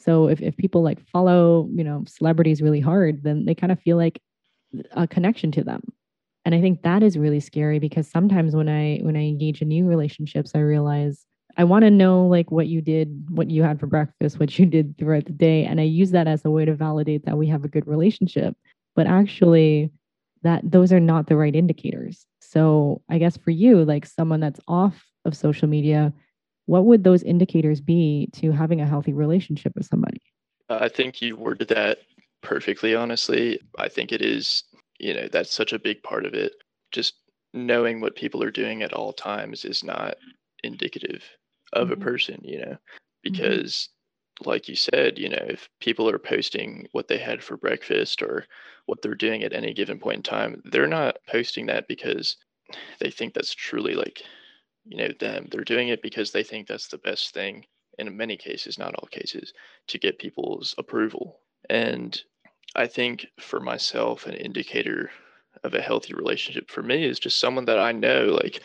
[0.00, 3.80] So if, if people like follow, you know, celebrities really hard, then they kind of
[3.80, 4.20] feel like
[4.92, 5.82] a connection to them.
[6.44, 9.68] And I think that is really scary because sometimes when I when I engage in
[9.68, 11.24] new relationships, I realize
[11.56, 14.66] I want to know like what you did, what you had for breakfast, what you
[14.66, 15.64] did throughout the day.
[15.64, 18.56] And I use that as a way to validate that we have a good relationship.
[18.96, 19.90] But actually,
[20.42, 22.26] that those are not the right indicators.
[22.40, 26.12] So I guess for you, like someone that's off of social media,
[26.66, 30.20] what would those indicators be to having a healthy relationship with somebody?
[30.68, 31.98] Uh, I think you worded that
[32.42, 33.58] perfectly, honestly.
[33.78, 34.64] I think it is,
[34.98, 36.52] you know, that's such a big part of it.
[36.92, 37.14] Just
[37.52, 40.16] knowing what people are doing at all times is not
[40.62, 41.22] indicative
[41.74, 42.00] of mm-hmm.
[42.00, 42.76] a person, you know, mm-hmm.
[43.22, 43.88] because
[44.40, 44.50] mm-hmm.
[44.50, 48.46] like you said, you know, if people are posting what they had for breakfast or
[48.86, 52.36] what they're doing at any given point in time, they're not posting that because
[53.00, 54.22] they think that's truly like,
[54.84, 55.48] you know, them.
[55.50, 57.64] They're doing it because they think that's the best thing
[57.98, 59.52] in many cases, not all cases,
[59.88, 61.40] to get people's approval.
[61.70, 62.20] And
[62.74, 65.10] I think for myself, an indicator
[65.62, 68.60] of a healthy relationship for me is just someone that I know, like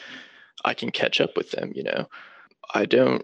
[0.65, 2.08] I can catch up with them, you know.
[2.74, 3.24] I don't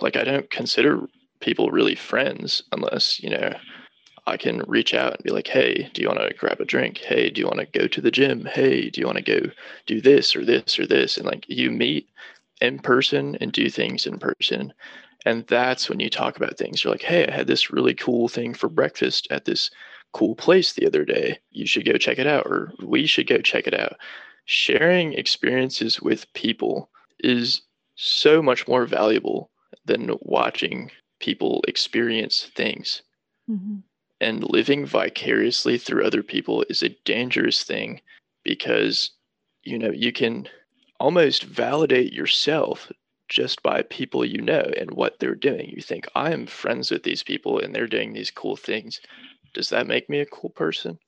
[0.00, 1.00] like I don't consider
[1.40, 3.52] people really friends unless, you know,
[4.26, 6.98] I can reach out and be like, hey, do you want to grab a drink?
[6.98, 8.44] Hey, do you want to go to the gym?
[8.44, 9.50] Hey, do you want to go
[9.86, 11.16] do this or this or this?
[11.16, 12.08] And like you meet
[12.60, 14.72] in person and do things in person.
[15.26, 16.82] And that's when you talk about things.
[16.82, 19.70] You're like, hey, I had this really cool thing for breakfast at this
[20.12, 21.38] cool place the other day.
[21.50, 23.96] You should go check it out, or we should go check it out.
[24.44, 27.62] Sharing experiences with people is
[28.02, 29.48] so much more valuable
[29.84, 33.02] than watching people experience things.
[33.48, 33.76] Mm-hmm.
[34.20, 38.00] And living vicariously through other people is a dangerous thing
[38.44, 39.10] because,
[39.62, 40.48] you know, you can
[40.98, 42.90] almost validate yourself
[43.28, 45.70] just by people you know and what they're doing.
[45.70, 49.00] You think, I am friends with these people and they're doing these cool things.
[49.54, 50.98] Does that make me a cool person?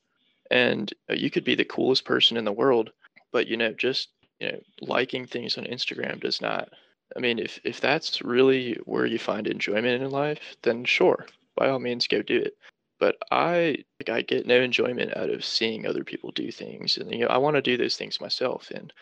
[0.50, 2.90] And uh, you could be the coolest person in the world,
[3.32, 6.68] but you know, just you know, liking things on Instagram does not.
[7.16, 11.68] I mean, if if that's really where you find enjoyment in life, then sure, by
[11.68, 12.56] all means, go do it.
[12.98, 17.10] But I like I get no enjoyment out of seeing other people do things, and
[17.12, 18.70] you know, I want to do those things myself.
[18.70, 18.92] And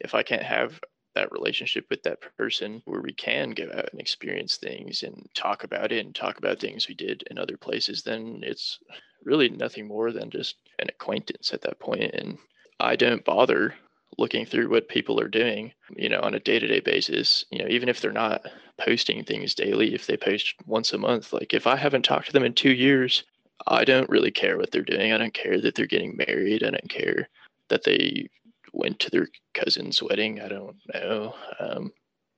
[0.00, 0.80] if I can't have
[1.14, 5.64] that relationship with that person where we can go out and experience things and talk
[5.64, 8.80] about it and talk about things we did in other places, then it's
[9.24, 12.14] really nothing more than just an acquaintance at that point.
[12.14, 12.38] And
[12.80, 13.74] I don't bother
[14.18, 17.58] looking through what people are doing, you know, on a day to day basis, you
[17.58, 18.42] know, even if they're not
[18.78, 22.32] posting things daily, if they post once a month, like if I haven't talked to
[22.32, 23.24] them in two years,
[23.66, 25.12] I don't really care what they're doing.
[25.12, 26.62] I don't care that they're getting married.
[26.62, 27.28] I don't care
[27.68, 28.28] that they
[28.72, 30.40] went to their cousin's wedding.
[30.40, 31.34] I don't know.
[31.60, 31.92] Um,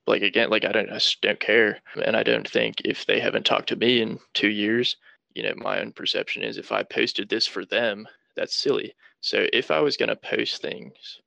[0.07, 1.81] like again, like I don't, I don't care.
[2.05, 4.97] And I don't think if they haven't talked to me in two years,
[5.35, 8.95] you know, my own perception is if I posted this for them, that's silly.
[9.21, 11.21] So if I was going to post things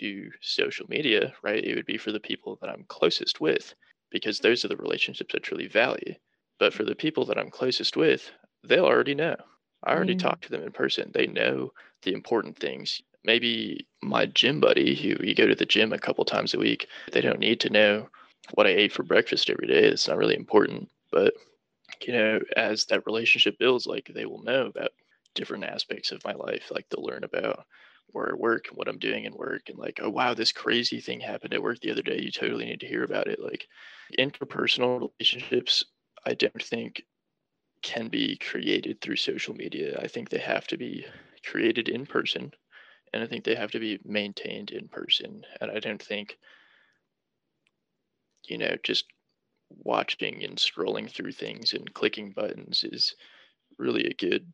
[0.00, 3.74] to social media, right, it would be for the people that I'm closest with
[4.10, 6.14] because those are the relationships I truly value.
[6.58, 8.30] But for the people that I'm closest with,
[8.62, 9.36] they'll already know.
[9.82, 10.20] I already mm.
[10.20, 11.10] talked to them in person.
[11.12, 13.02] They know the important things.
[13.24, 16.88] Maybe my gym buddy, who you go to the gym a couple times a week,
[17.12, 18.08] they don't need to know
[18.52, 19.84] what I ate for breakfast every day.
[19.84, 20.90] It's not really important.
[21.10, 21.34] But,
[22.06, 24.90] you know, as that relationship builds, like they will know about
[25.34, 26.70] different aspects of my life.
[26.70, 27.64] Like they'll learn about
[28.08, 31.00] where I work and what I'm doing in work and like, oh wow, this crazy
[31.00, 32.20] thing happened at work the other day.
[32.20, 33.40] You totally need to hear about it.
[33.40, 33.66] Like
[34.18, 35.84] interpersonal relationships,
[36.26, 37.02] I don't think
[37.82, 39.98] can be created through social media.
[40.00, 41.06] I think they have to be
[41.44, 42.52] created in person
[43.14, 45.44] and I think they have to be maintained in person.
[45.60, 46.36] And I don't think,
[48.48, 49.04] you know, just
[49.70, 53.14] watching and scrolling through things and clicking buttons is
[53.78, 54.52] really a good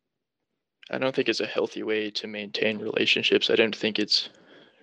[0.91, 3.51] I don't think it's a healthy way to maintain relationships.
[3.51, 4.29] I don't think it's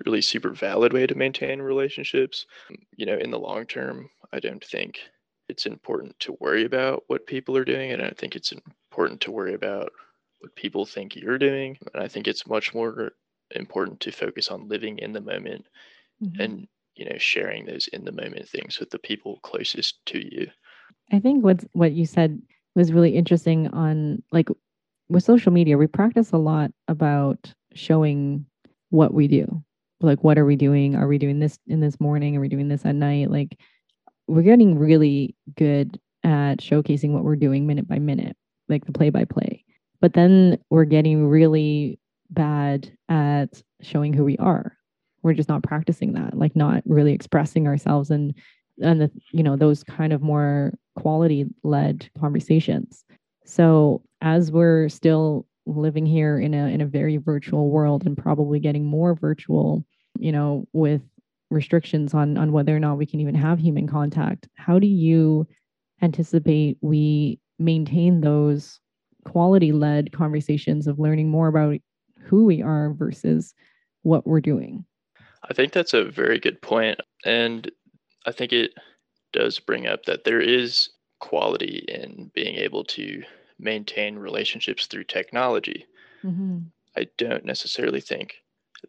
[0.05, 2.45] really super valid way to maintain relationships.
[2.95, 4.99] You know, in the long term, I don't think
[5.49, 7.91] it's important to worry about what people are doing.
[7.91, 9.91] And I don't think it's important to worry about
[10.39, 11.77] what people think you're doing.
[11.93, 13.11] And I think it's much more
[13.51, 15.65] important to focus on living in the moment
[16.21, 16.41] mm-hmm.
[16.41, 20.47] and, you know, sharing those in the moment things with the people closest to you.
[21.11, 22.41] I think what's what you said
[22.75, 24.49] was really interesting on like
[25.09, 28.45] with social media, we practice a lot about showing
[28.89, 29.63] what we do.
[30.01, 30.95] Like, what are we doing?
[30.95, 32.37] Are we doing this in this morning?
[32.37, 33.31] Are we doing this at night?
[33.31, 33.57] Like,
[34.27, 38.35] we're getting really good at showcasing what we're doing minute by minute,
[38.67, 39.63] like the play by play.
[40.01, 41.99] But then we're getting really
[42.29, 44.77] bad at showing who we are.
[45.23, 48.33] we're just not practicing that, like not really expressing ourselves and
[48.81, 53.03] and the you know those kind of more quality led conversations.
[53.45, 58.59] So as we're still living here in a in a very virtual world and probably
[58.59, 59.85] getting more virtual,
[60.17, 61.01] you know, with
[61.49, 65.47] restrictions on on whether or not we can even have human contact, how do you
[66.01, 68.79] anticipate we maintain those
[69.25, 71.79] quality led conversations of learning more about
[72.21, 73.53] who we are versus
[74.03, 74.85] what we're doing?
[75.49, 76.99] I think that's a very good point.
[77.25, 77.69] And
[78.25, 78.71] I think it
[79.33, 80.89] does bring up that there is
[81.19, 83.23] quality in being able to
[83.59, 85.85] maintain relationships through technology.
[86.23, 86.59] Mm-hmm.
[86.95, 88.35] I don't necessarily think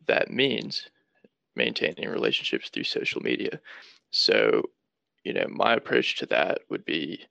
[0.06, 0.88] that means
[1.54, 3.60] maintaining relationships through social media.
[4.10, 4.62] So,
[5.24, 7.26] you know, my approach to that would be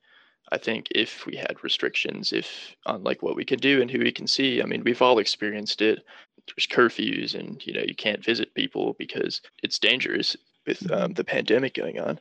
[0.52, 4.00] I think if we had restrictions, if on like what we can do and who
[4.00, 6.06] we can see, I mean, we've all experienced it.
[6.48, 10.94] There's curfews, and you know, you can't visit people because it's dangerous with mm-hmm.
[10.94, 12.20] um, the pandemic going on.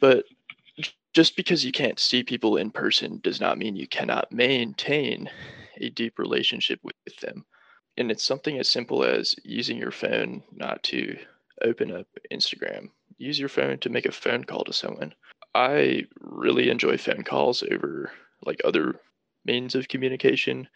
[0.00, 0.24] But
[1.12, 5.30] just because you can't see people in person does not mean you cannot maintain
[5.80, 7.44] a deep relationship with, them.
[7.96, 11.16] And it's something as simple as using your phone not to
[11.62, 12.90] open up Instagram.
[13.16, 15.14] Use your phone to make a phone call to someone.
[15.54, 18.12] I really enjoy phone calls over
[18.44, 19.00] like other
[19.44, 20.68] means of communication.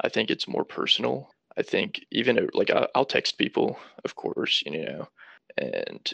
[0.00, 1.30] I think it's more personal.
[1.56, 5.08] I think even like I'll text people, of course, you know,
[5.56, 6.12] and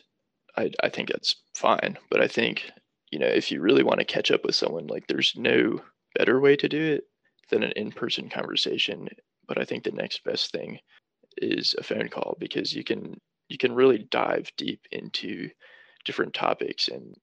[0.56, 1.96] I I think that's fine.
[2.10, 2.70] But I think
[3.10, 5.80] you know if you really want to catch up with someone, like there's no
[6.16, 7.04] better way to do it
[7.50, 9.08] than an in-person conversation.
[9.48, 10.78] But I think the next best thing
[11.38, 15.50] is a phone call because you can you can really dive deep into
[16.04, 17.16] different topics and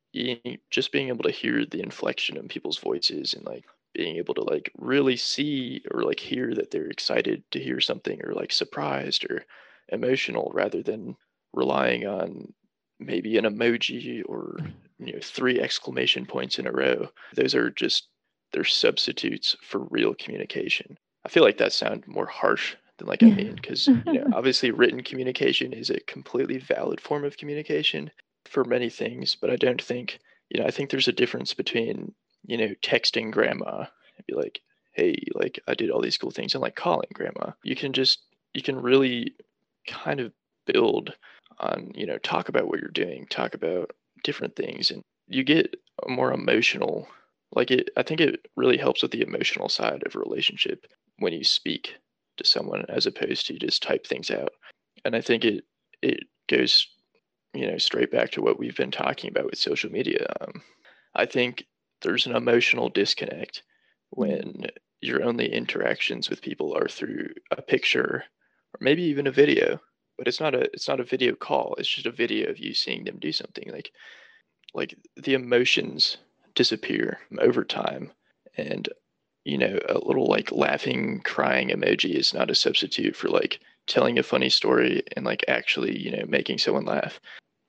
[0.69, 4.43] just being able to hear the inflection in people's voices and like being able to
[4.43, 9.25] like really see or like hear that they're excited to hear something or like surprised
[9.29, 9.45] or
[9.89, 11.15] emotional rather than
[11.53, 12.53] relying on
[12.99, 14.57] maybe an emoji or
[14.99, 17.09] you know three exclamation points in a row.
[17.35, 18.07] Those are just
[18.53, 20.97] they're substitutes for real communication.
[21.25, 24.71] I feel like that sounds more harsh than like i mean because you know obviously
[24.71, 28.09] written communication is a completely valid form of communication
[28.47, 30.19] for many things, but I don't think,
[30.49, 32.13] you know, I think there's a difference between,
[32.45, 33.85] you know, texting grandma
[34.17, 34.61] and be like,
[34.93, 37.51] hey, like I did all these cool things and like calling grandma.
[37.63, 38.19] You can just,
[38.53, 39.35] you can really
[39.85, 40.31] kind of
[40.65, 41.13] build
[41.59, 43.91] on, you know, talk about what you're doing, talk about
[44.23, 47.07] different things, and you get a more emotional,
[47.51, 50.85] like it, I think it really helps with the emotional side of a relationship
[51.19, 51.95] when you speak
[52.37, 54.51] to someone as opposed to just type things out.
[55.05, 55.63] And I think it,
[56.01, 56.87] it goes
[57.53, 60.27] you know, straight back to what we've been talking about with social media.
[60.41, 60.61] Um,
[61.15, 61.65] I think
[62.01, 63.63] there's an emotional disconnect
[64.11, 64.67] when
[65.01, 68.23] your only interactions with people are through a picture
[68.73, 69.79] or maybe even a video
[70.17, 72.73] but it's not a it's not a video call it's just a video of you
[72.73, 73.91] seeing them do something like
[74.73, 76.17] like the emotions
[76.55, 78.11] disappear over time
[78.57, 78.89] and
[79.45, 84.19] you know a little like laughing crying emoji is not a substitute for like telling
[84.19, 87.19] a funny story and like actually you know making someone laugh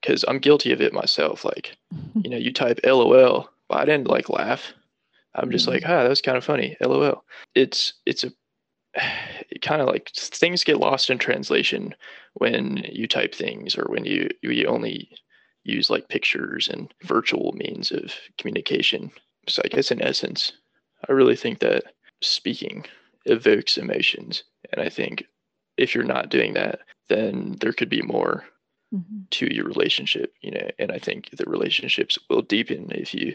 [0.01, 1.77] because i'm guilty of it myself like
[2.23, 4.73] you know you type lol but i didn't like laugh.
[5.35, 7.23] I'm just like ah that's kind of funny lol.
[7.55, 8.31] It's it's a
[9.61, 11.95] kind of like things get lost in translation
[12.35, 15.09] when you type things or when you you only
[15.63, 19.11] use like pictures and virtual means of communication
[19.47, 20.53] so i guess in essence
[21.07, 21.83] i really think that
[22.21, 22.85] speaking
[23.25, 25.25] evokes emotions and i think
[25.79, 28.43] if you're not doing that, then there could be more
[28.93, 29.21] mm-hmm.
[29.31, 30.69] to your relationship, you know.
[30.77, 33.33] And I think the relationships will deepen if you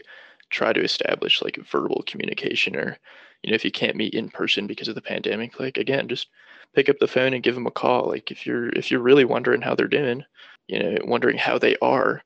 [0.49, 2.97] try to establish like verbal communication or
[3.41, 6.27] you know if you can't meet in person because of the pandemic like again just
[6.75, 8.07] pick up the phone and give them a call.
[8.07, 10.23] Like if you're if you're really wondering how they're doing
[10.67, 12.21] you know wondering how they are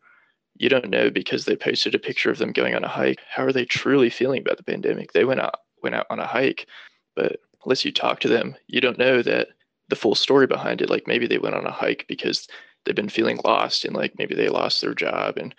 [0.55, 3.19] you don't know because they posted a picture of them going on a hike.
[3.29, 5.13] How are they truly feeling about the pandemic?
[5.13, 6.67] They went out went out on a hike
[7.15, 9.49] but unless you talk to them you don't know that
[9.89, 10.89] the full story behind it.
[10.89, 12.47] Like maybe they went on a hike because
[12.85, 15.53] they've been feeling lost and like maybe they lost their job and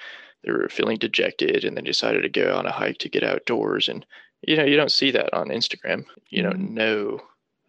[0.45, 3.89] they were feeling dejected and then decided to go on a hike to get outdoors.
[3.89, 4.05] And
[4.43, 6.05] you know, you don't see that on Instagram.
[6.29, 6.75] You don't mm-hmm.
[6.75, 7.21] know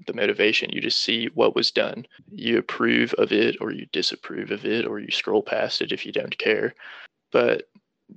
[0.08, 0.72] the motivation.
[0.72, 2.06] You just see what was done.
[2.32, 6.06] You approve of it or you disapprove of it or you scroll past it if
[6.06, 6.74] you don't care.
[7.32, 7.70] But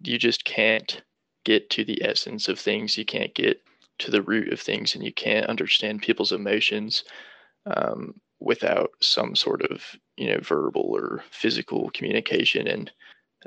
[0.02, 1.02] you just can't
[1.44, 2.96] get to the essence of things.
[2.96, 3.62] You can't get
[3.98, 7.04] to the root of things and you can't understand people's emotions
[7.66, 9.82] um, without some sort of
[10.16, 12.90] you know verbal or physical communication and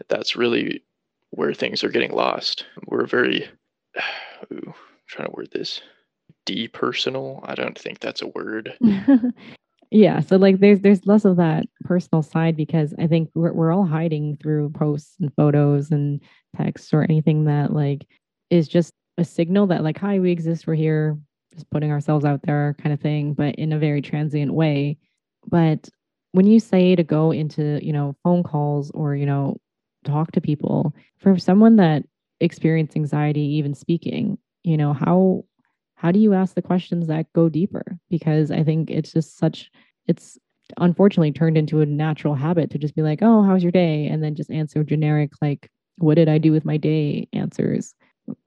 [0.09, 0.83] that's really
[1.31, 2.65] where things are getting lost.
[2.85, 3.47] We're very
[4.51, 4.73] ooh,
[5.07, 5.81] trying to word this
[6.45, 7.41] depersonal?
[7.43, 8.77] I don't think that's a word.
[9.89, 13.71] Yeah so like there's there's less of that personal side because I think we're, we're
[13.71, 16.21] all hiding through posts and photos and
[16.57, 18.05] texts or anything that like
[18.49, 21.17] is just a signal that like, hi, we exist, we're here,
[21.53, 24.97] just putting ourselves out there kind of thing, but in a very transient way.
[25.47, 25.89] But
[26.33, 29.57] when you say to go into, you know, phone calls or, you know,
[30.05, 32.03] talk to people, for someone that
[32.39, 35.43] experience anxiety, even speaking, you know, how
[35.95, 37.97] how do you ask the questions that go deeper?
[38.09, 39.71] Because I think it's just such
[40.07, 40.37] it's
[40.77, 44.07] unfortunately turned into a natural habit to just be like, oh, how's your day?
[44.07, 47.95] And then just answer generic, like, what did I do with my day answers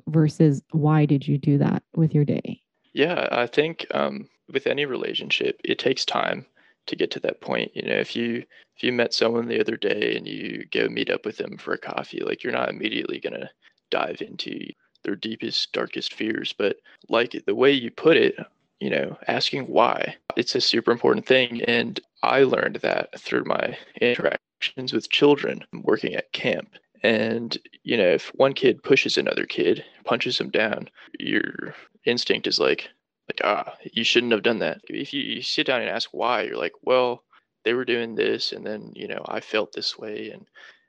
[0.09, 2.61] versus why did you do that with your day?
[2.93, 6.47] Yeah, I think um, with any relationship, it takes time
[6.91, 7.71] to get to that point.
[7.75, 8.45] You know, if you
[8.77, 11.73] if you met someone the other day and you go meet up with them for
[11.73, 13.51] a coffee, like you're not immediately gonna
[13.91, 14.59] dive into
[15.03, 16.55] their deepest, darkest fears.
[16.57, 16.77] But
[17.09, 18.37] like the way you put it,
[18.81, 21.63] you know, asking why, it's a super important thing.
[21.63, 26.71] And I learned that through my interactions with children working at camp.
[27.03, 31.75] And, you know, if one kid pushes another kid, punches him down, your
[32.05, 32.91] instinct is like,
[33.31, 34.81] like, ah, you shouldn't have done that.
[34.89, 37.25] If you, you sit down and ask why, you're like, well,
[37.65, 40.47] they were doing this, and then, you know, I felt this way, and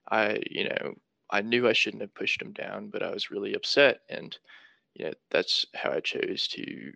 [0.10, 0.94] I, you know,
[1.30, 4.02] I knew I shouldn't have pushed them down, but I was really upset.
[4.10, 4.38] And,
[4.96, 6.92] you know, that's how I chose to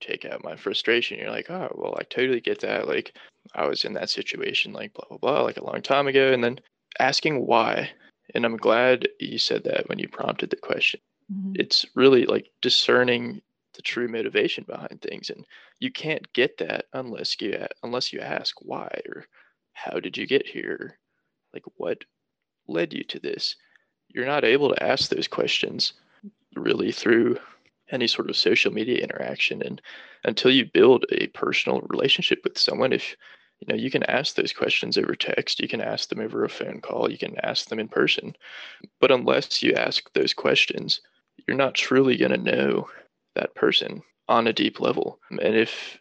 [0.00, 1.18] take out my frustration.
[1.18, 2.86] You're like, oh, well, I totally get that.
[2.86, 3.14] Like,
[3.54, 6.32] I was in that situation, like, blah, blah, blah, like a long time ago.
[6.32, 6.58] And then
[6.98, 7.90] asking why
[8.34, 11.00] and I'm glad you said that when you prompted the question.
[11.32, 11.52] Mm-hmm.
[11.56, 13.40] It's really like discerning
[13.78, 15.46] the true motivation behind things, and
[15.78, 19.24] you can't get that unless you unless you ask why or
[19.72, 20.98] how did you get here,
[21.54, 22.04] like what
[22.66, 23.54] led you to this.
[24.08, 25.92] You're not able to ask those questions
[26.56, 27.38] really through
[27.90, 29.80] any sort of social media interaction and
[30.24, 33.16] until you build a personal relationship with someone if
[33.60, 36.50] you know you can ask those questions over text you can ask them over a
[36.50, 38.34] phone call you can ask them in person
[39.00, 41.00] but unless you ask those questions
[41.46, 42.88] you're not truly going to know
[43.38, 45.98] that person on a deep level and if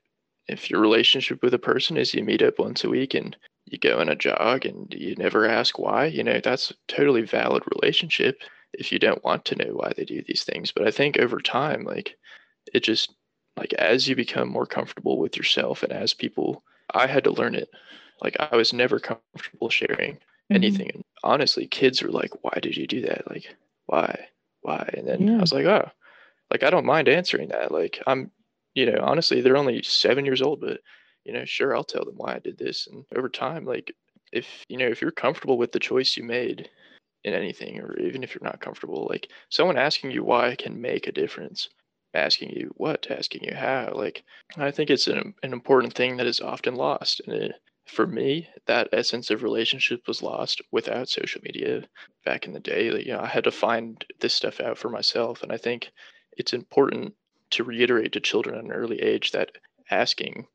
[0.47, 3.35] if your relationship with a person is you meet up once a week and
[3.65, 7.21] you go on a jog and you never ask why you know that's a totally
[7.21, 8.39] valid relationship
[8.73, 11.39] if you don't want to know why they do these things but i think over
[11.39, 12.15] time like
[12.73, 13.13] it just
[13.55, 16.63] like as you become more comfortable with yourself and as people
[16.93, 17.69] I had to learn it.
[18.21, 20.55] Like I was never comfortable sharing mm-hmm.
[20.55, 20.91] anything.
[20.93, 23.29] And honestly, kids were like, "Why did you do that?
[23.29, 24.27] Like, why,
[24.61, 25.37] why?" And then yeah.
[25.37, 25.89] I was like, "Oh,
[26.51, 27.71] like I don't mind answering that.
[27.71, 28.31] Like I'm,
[28.73, 30.79] you know, honestly, they're only seven years old, but
[31.25, 32.87] you know, sure, I'll tell them why I did this.
[32.87, 33.93] And over time, like
[34.31, 36.69] if you know, if you're comfortable with the choice you made
[37.23, 41.07] in anything, or even if you're not comfortable, like someone asking you why can make
[41.07, 41.69] a difference
[42.13, 43.91] asking you what, asking you how.
[43.93, 44.23] Like,
[44.57, 47.21] I think it's an, an important thing that is often lost.
[47.25, 51.83] And it, for me, that essence of relationship was lost without social media
[52.25, 52.91] back in the day.
[52.91, 55.43] Like, you know, I had to find this stuff out for myself.
[55.43, 55.89] And I think
[56.37, 57.13] it's important
[57.51, 59.51] to reiterate to children at an early age that
[59.89, 60.47] asking,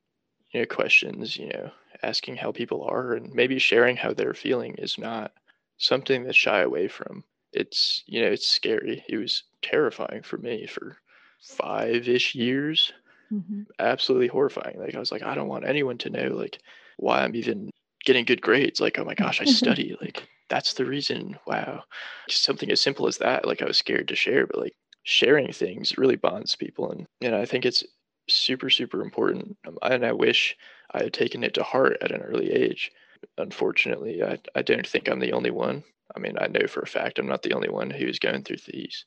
[0.52, 1.70] you know, questions, you know,
[2.02, 5.32] asking how people are and maybe sharing how they're feeling is not
[5.78, 7.24] something to shy away from.
[7.52, 9.04] It's, you know, it's scary.
[9.08, 10.98] It was terrifying for me for
[11.42, 12.92] five ish years.
[13.32, 13.62] Mm-hmm.
[13.78, 14.78] Absolutely horrifying.
[14.78, 16.58] Like I was like, I don't want anyone to know like
[16.98, 17.70] why I'm even
[18.04, 18.80] getting good grades.
[18.80, 19.96] Like, oh my gosh, I study.
[20.00, 21.38] like that's the reason.
[21.46, 21.84] Wow.
[22.28, 23.46] Something as simple as that.
[23.46, 24.74] Like I was scared to share, but like
[25.04, 26.90] sharing things really bonds people.
[26.90, 27.84] And know, I think it's
[28.28, 29.56] super, super important.
[29.66, 30.56] Um, and I wish
[30.92, 32.92] I had taken it to heart at an early age.
[33.38, 35.84] Unfortunately, I, I don't think I'm the only one.
[36.14, 38.58] I mean, I know for a fact I'm not the only one who's going through
[38.66, 39.04] these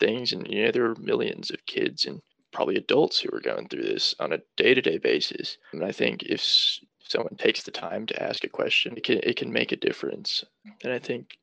[0.00, 0.32] things.
[0.32, 2.20] And, you know, there are millions of kids and
[2.52, 5.58] probably adults who are going through this on a day to day basis.
[5.72, 6.42] And I think if
[7.02, 10.44] someone takes the time to ask a question, it can, it can make a difference.
[10.82, 11.36] And I think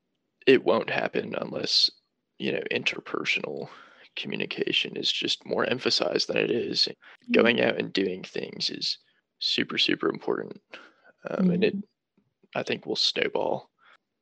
[0.47, 1.91] it won't happen unless,
[2.39, 3.70] you know, interpersonal
[4.16, 6.88] communication is just more emphasized than it is.
[7.32, 8.97] Going out and doing things is
[9.39, 10.59] super, super important.
[11.30, 11.51] Um, mm-hmm.
[11.51, 11.76] And it,
[12.55, 13.70] I think, will snowball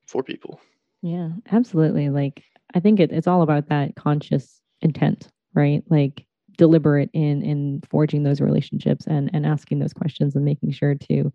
[0.07, 0.59] for people.
[1.01, 2.09] Yeah, absolutely.
[2.09, 2.43] Like
[2.75, 5.83] I think it, it's all about that conscious intent, right?
[5.89, 6.25] Like
[6.57, 11.31] deliberate in in forging those relationships and and asking those questions and making sure to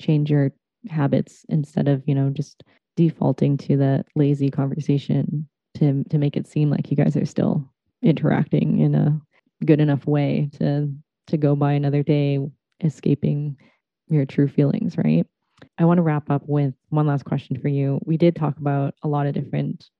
[0.00, 0.52] change your
[0.88, 2.62] habits instead of you know just
[2.96, 7.68] defaulting to the lazy conversation to to make it seem like you guys are still
[8.02, 9.20] interacting in a
[9.64, 10.92] good enough way to
[11.26, 12.38] to go by another day
[12.82, 13.56] escaping
[14.08, 15.26] your true feelings right
[15.78, 18.94] i want to wrap up with one last question for you we did talk about
[19.02, 19.90] a lot of different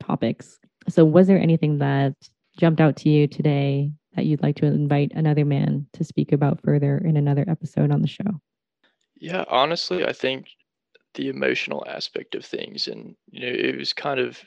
[0.00, 0.58] topics.
[0.88, 2.14] So, was there anything that
[2.58, 6.60] jumped out to you today that you'd like to invite another man to speak about
[6.62, 8.40] further in another episode on the show?
[9.16, 10.48] Yeah, honestly, I think
[11.14, 12.88] the emotional aspect of things.
[12.88, 14.42] And, you know, it was kind of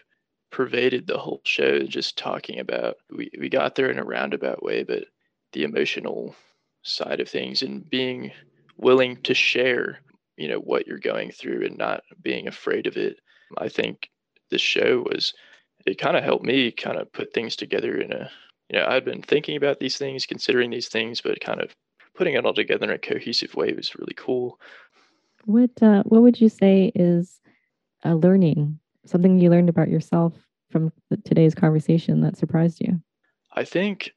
[0.53, 4.83] pervaded the whole show, just talking about we, we got there in a roundabout way,
[4.83, 5.05] but
[5.51, 6.35] the emotional
[6.83, 8.31] side of things and being
[8.77, 9.99] willing to share,
[10.37, 13.17] you know, what you're going through and not being afraid of it.
[13.57, 14.11] I think
[14.51, 15.33] this show was,
[15.87, 18.29] it kind of helped me kind of put things together in a,
[18.69, 21.75] you know, I'd been thinking about these things, considering these things, but kind of
[22.15, 24.59] putting it all together in a cohesive way was really cool.
[25.45, 27.41] What uh, what would you say is
[28.03, 30.33] a learning something you learned about yourself
[30.69, 30.91] from
[31.25, 33.01] today's conversation that surprised you?
[33.53, 34.11] I think,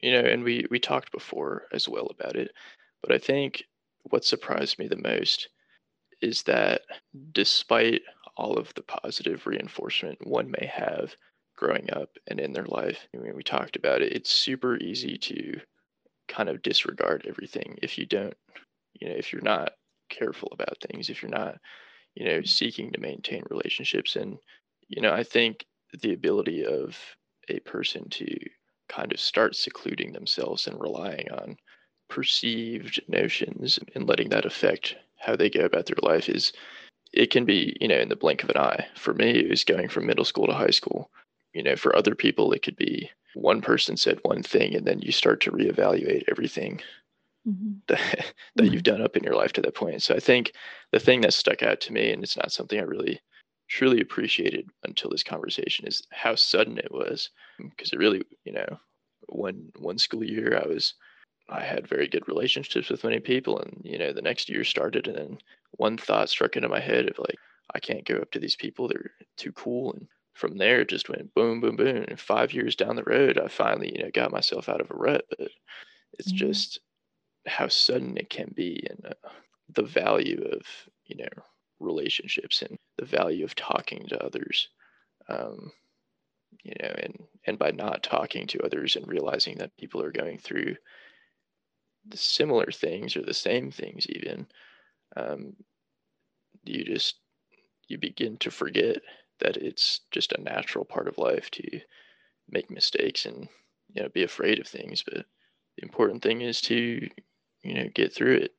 [0.00, 2.52] you know, and we we talked before as well about it,
[3.02, 3.64] but I think
[4.04, 5.48] what surprised me the most
[6.20, 6.82] is that
[7.32, 8.02] despite
[8.36, 11.14] all of the positive reinforcement one may have
[11.56, 15.18] growing up and in their life, I mean, we talked about it, it's super easy
[15.18, 15.60] to
[16.28, 18.34] kind of disregard everything if you don't,
[18.94, 19.72] you know, if you're not
[20.08, 21.56] careful about things, if you're not,
[22.14, 24.16] you know, seeking to maintain relationships.
[24.16, 24.38] And,
[24.88, 25.66] you know, I think
[26.02, 26.96] the ability of
[27.48, 28.26] a person to
[28.88, 31.56] kind of start secluding themselves and relying on
[32.08, 36.52] perceived notions and letting that affect how they go about their life is
[37.12, 39.64] it can be you know in the blink of an eye for me it was
[39.64, 41.10] going from middle school to high school
[41.52, 45.00] you know for other people it could be one person said one thing and then
[45.00, 46.80] you start to reevaluate everything
[47.48, 47.72] mm-hmm.
[47.88, 47.98] that,
[48.56, 48.72] that mm-hmm.
[48.72, 50.52] you've done up in your life to that point so i think
[50.92, 53.20] the thing that stuck out to me and it's not something i really
[53.68, 58.78] truly appreciated until this conversation is how sudden it was because it really you know
[59.28, 60.94] one one school year i was
[61.50, 65.06] i had very good relationships with many people and you know the next year started
[65.06, 65.38] and then
[65.72, 67.38] one thought struck into my head of like
[67.74, 71.08] i can't go up to these people they're too cool and from there it just
[71.08, 74.32] went boom boom boom and five years down the road i finally you know got
[74.32, 75.50] myself out of a rut but
[76.18, 76.46] it's mm-hmm.
[76.46, 76.80] just
[77.48, 79.28] how sudden it can be and uh,
[79.70, 80.62] the value of
[81.06, 81.42] you know
[81.80, 84.68] relationships and the value of talking to others
[85.28, 85.70] um,
[86.62, 90.38] you know and and by not talking to others and realizing that people are going
[90.38, 90.74] through
[92.14, 94.46] similar things or the same things even
[95.16, 95.54] um,
[96.64, 97.16] you just
[97.88, 98.98] you begin to forget
[99.40, 101.80] that it's just a natural part of life to
[102.50, 103.48] make mistakes and
[103.94, 105.02] you know be afraid of things.
[105.02, 105.24] But
[105.76, 107.08] the important thing is to
[107.62, 108.52] you know get through it.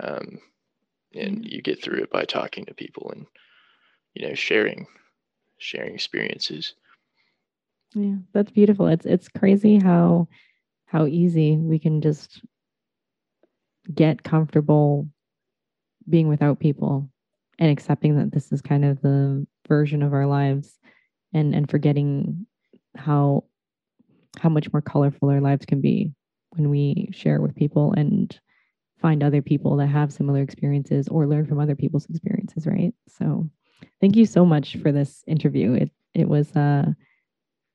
[0.00, 0.38] Um,
[1.14, 3.26] and you get through it by talking to people and
[4.14, 4.86] you know sharing
[5.58, 6.74] sharing experiences.
[7.94, 8.86] Yeah that's beautiful.
[8.86, 10.28] It's it's crazy how
[10.86, 12.42] how easy we can just
[13.94, 15.08] get comfortable
[16.08, 17.08] being without people
[17.58, 20.78] and accepting that this is kind of the version of our lives
[21.32, 22.46] and and forgetting
[22.96, 23.44] how
[24.38, 26.12] how much more colorful our lives can be
[26.50, 28.38] when we share with people and
[29.00, 33.48] find other people that have similar experiences or learn from other people's experiences right so
[34.00, 36.86] thank you so much for this interview it it was uh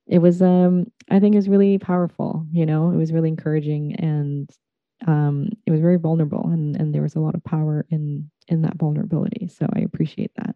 [0.08, 3.96] it was um i think it was really powerful you know it was really encouraging
[3.96, 4.50] and
[5.08, 8.62] um it was very vulnerable and and there was a lot of power in in
[8.62, 10.56] that vulnerability so i appreciate that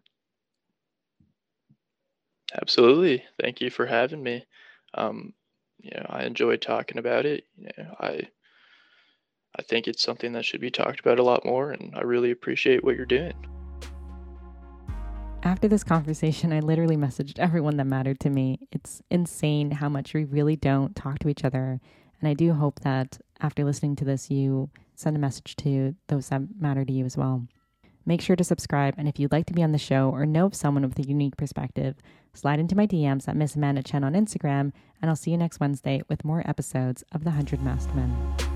[2.60, 3.24] Absolutely.
[3.40, 4.46] Thank you for having me.
[4.94, 5.34] Um,
[5.78, 7.44] you know, I enjoy talking about it.
[7.56, 8.28] You know, I
[9.58, 12.30] I think it's something that should be talked about a lot more, and I really
[12.30, 13.34] appreciate what you're doing.
[15.42, 18.68] After this conversation, I literally messaged everyone that mattered to me.
[18.70, 21.80] It's insane how much we really don't talk to each other.
[22.20, 26.28] And I do hope that after listening to this, you send a message to those
[26.28, 27.46] that matter to you as well.
[28.08, 28.94] Make sure to subscribe.
[28.96, 31.06] And if you'd like to be on the show or know of someone with a
[31.06, 31.96] unique perspective,
[32.32, 34.72] slide into my DMs at Miss Amanda Chen on Instagram.
[35.02, 38.47] And I'll see you next Wednesday with more episodes of The Hundred Masked Men.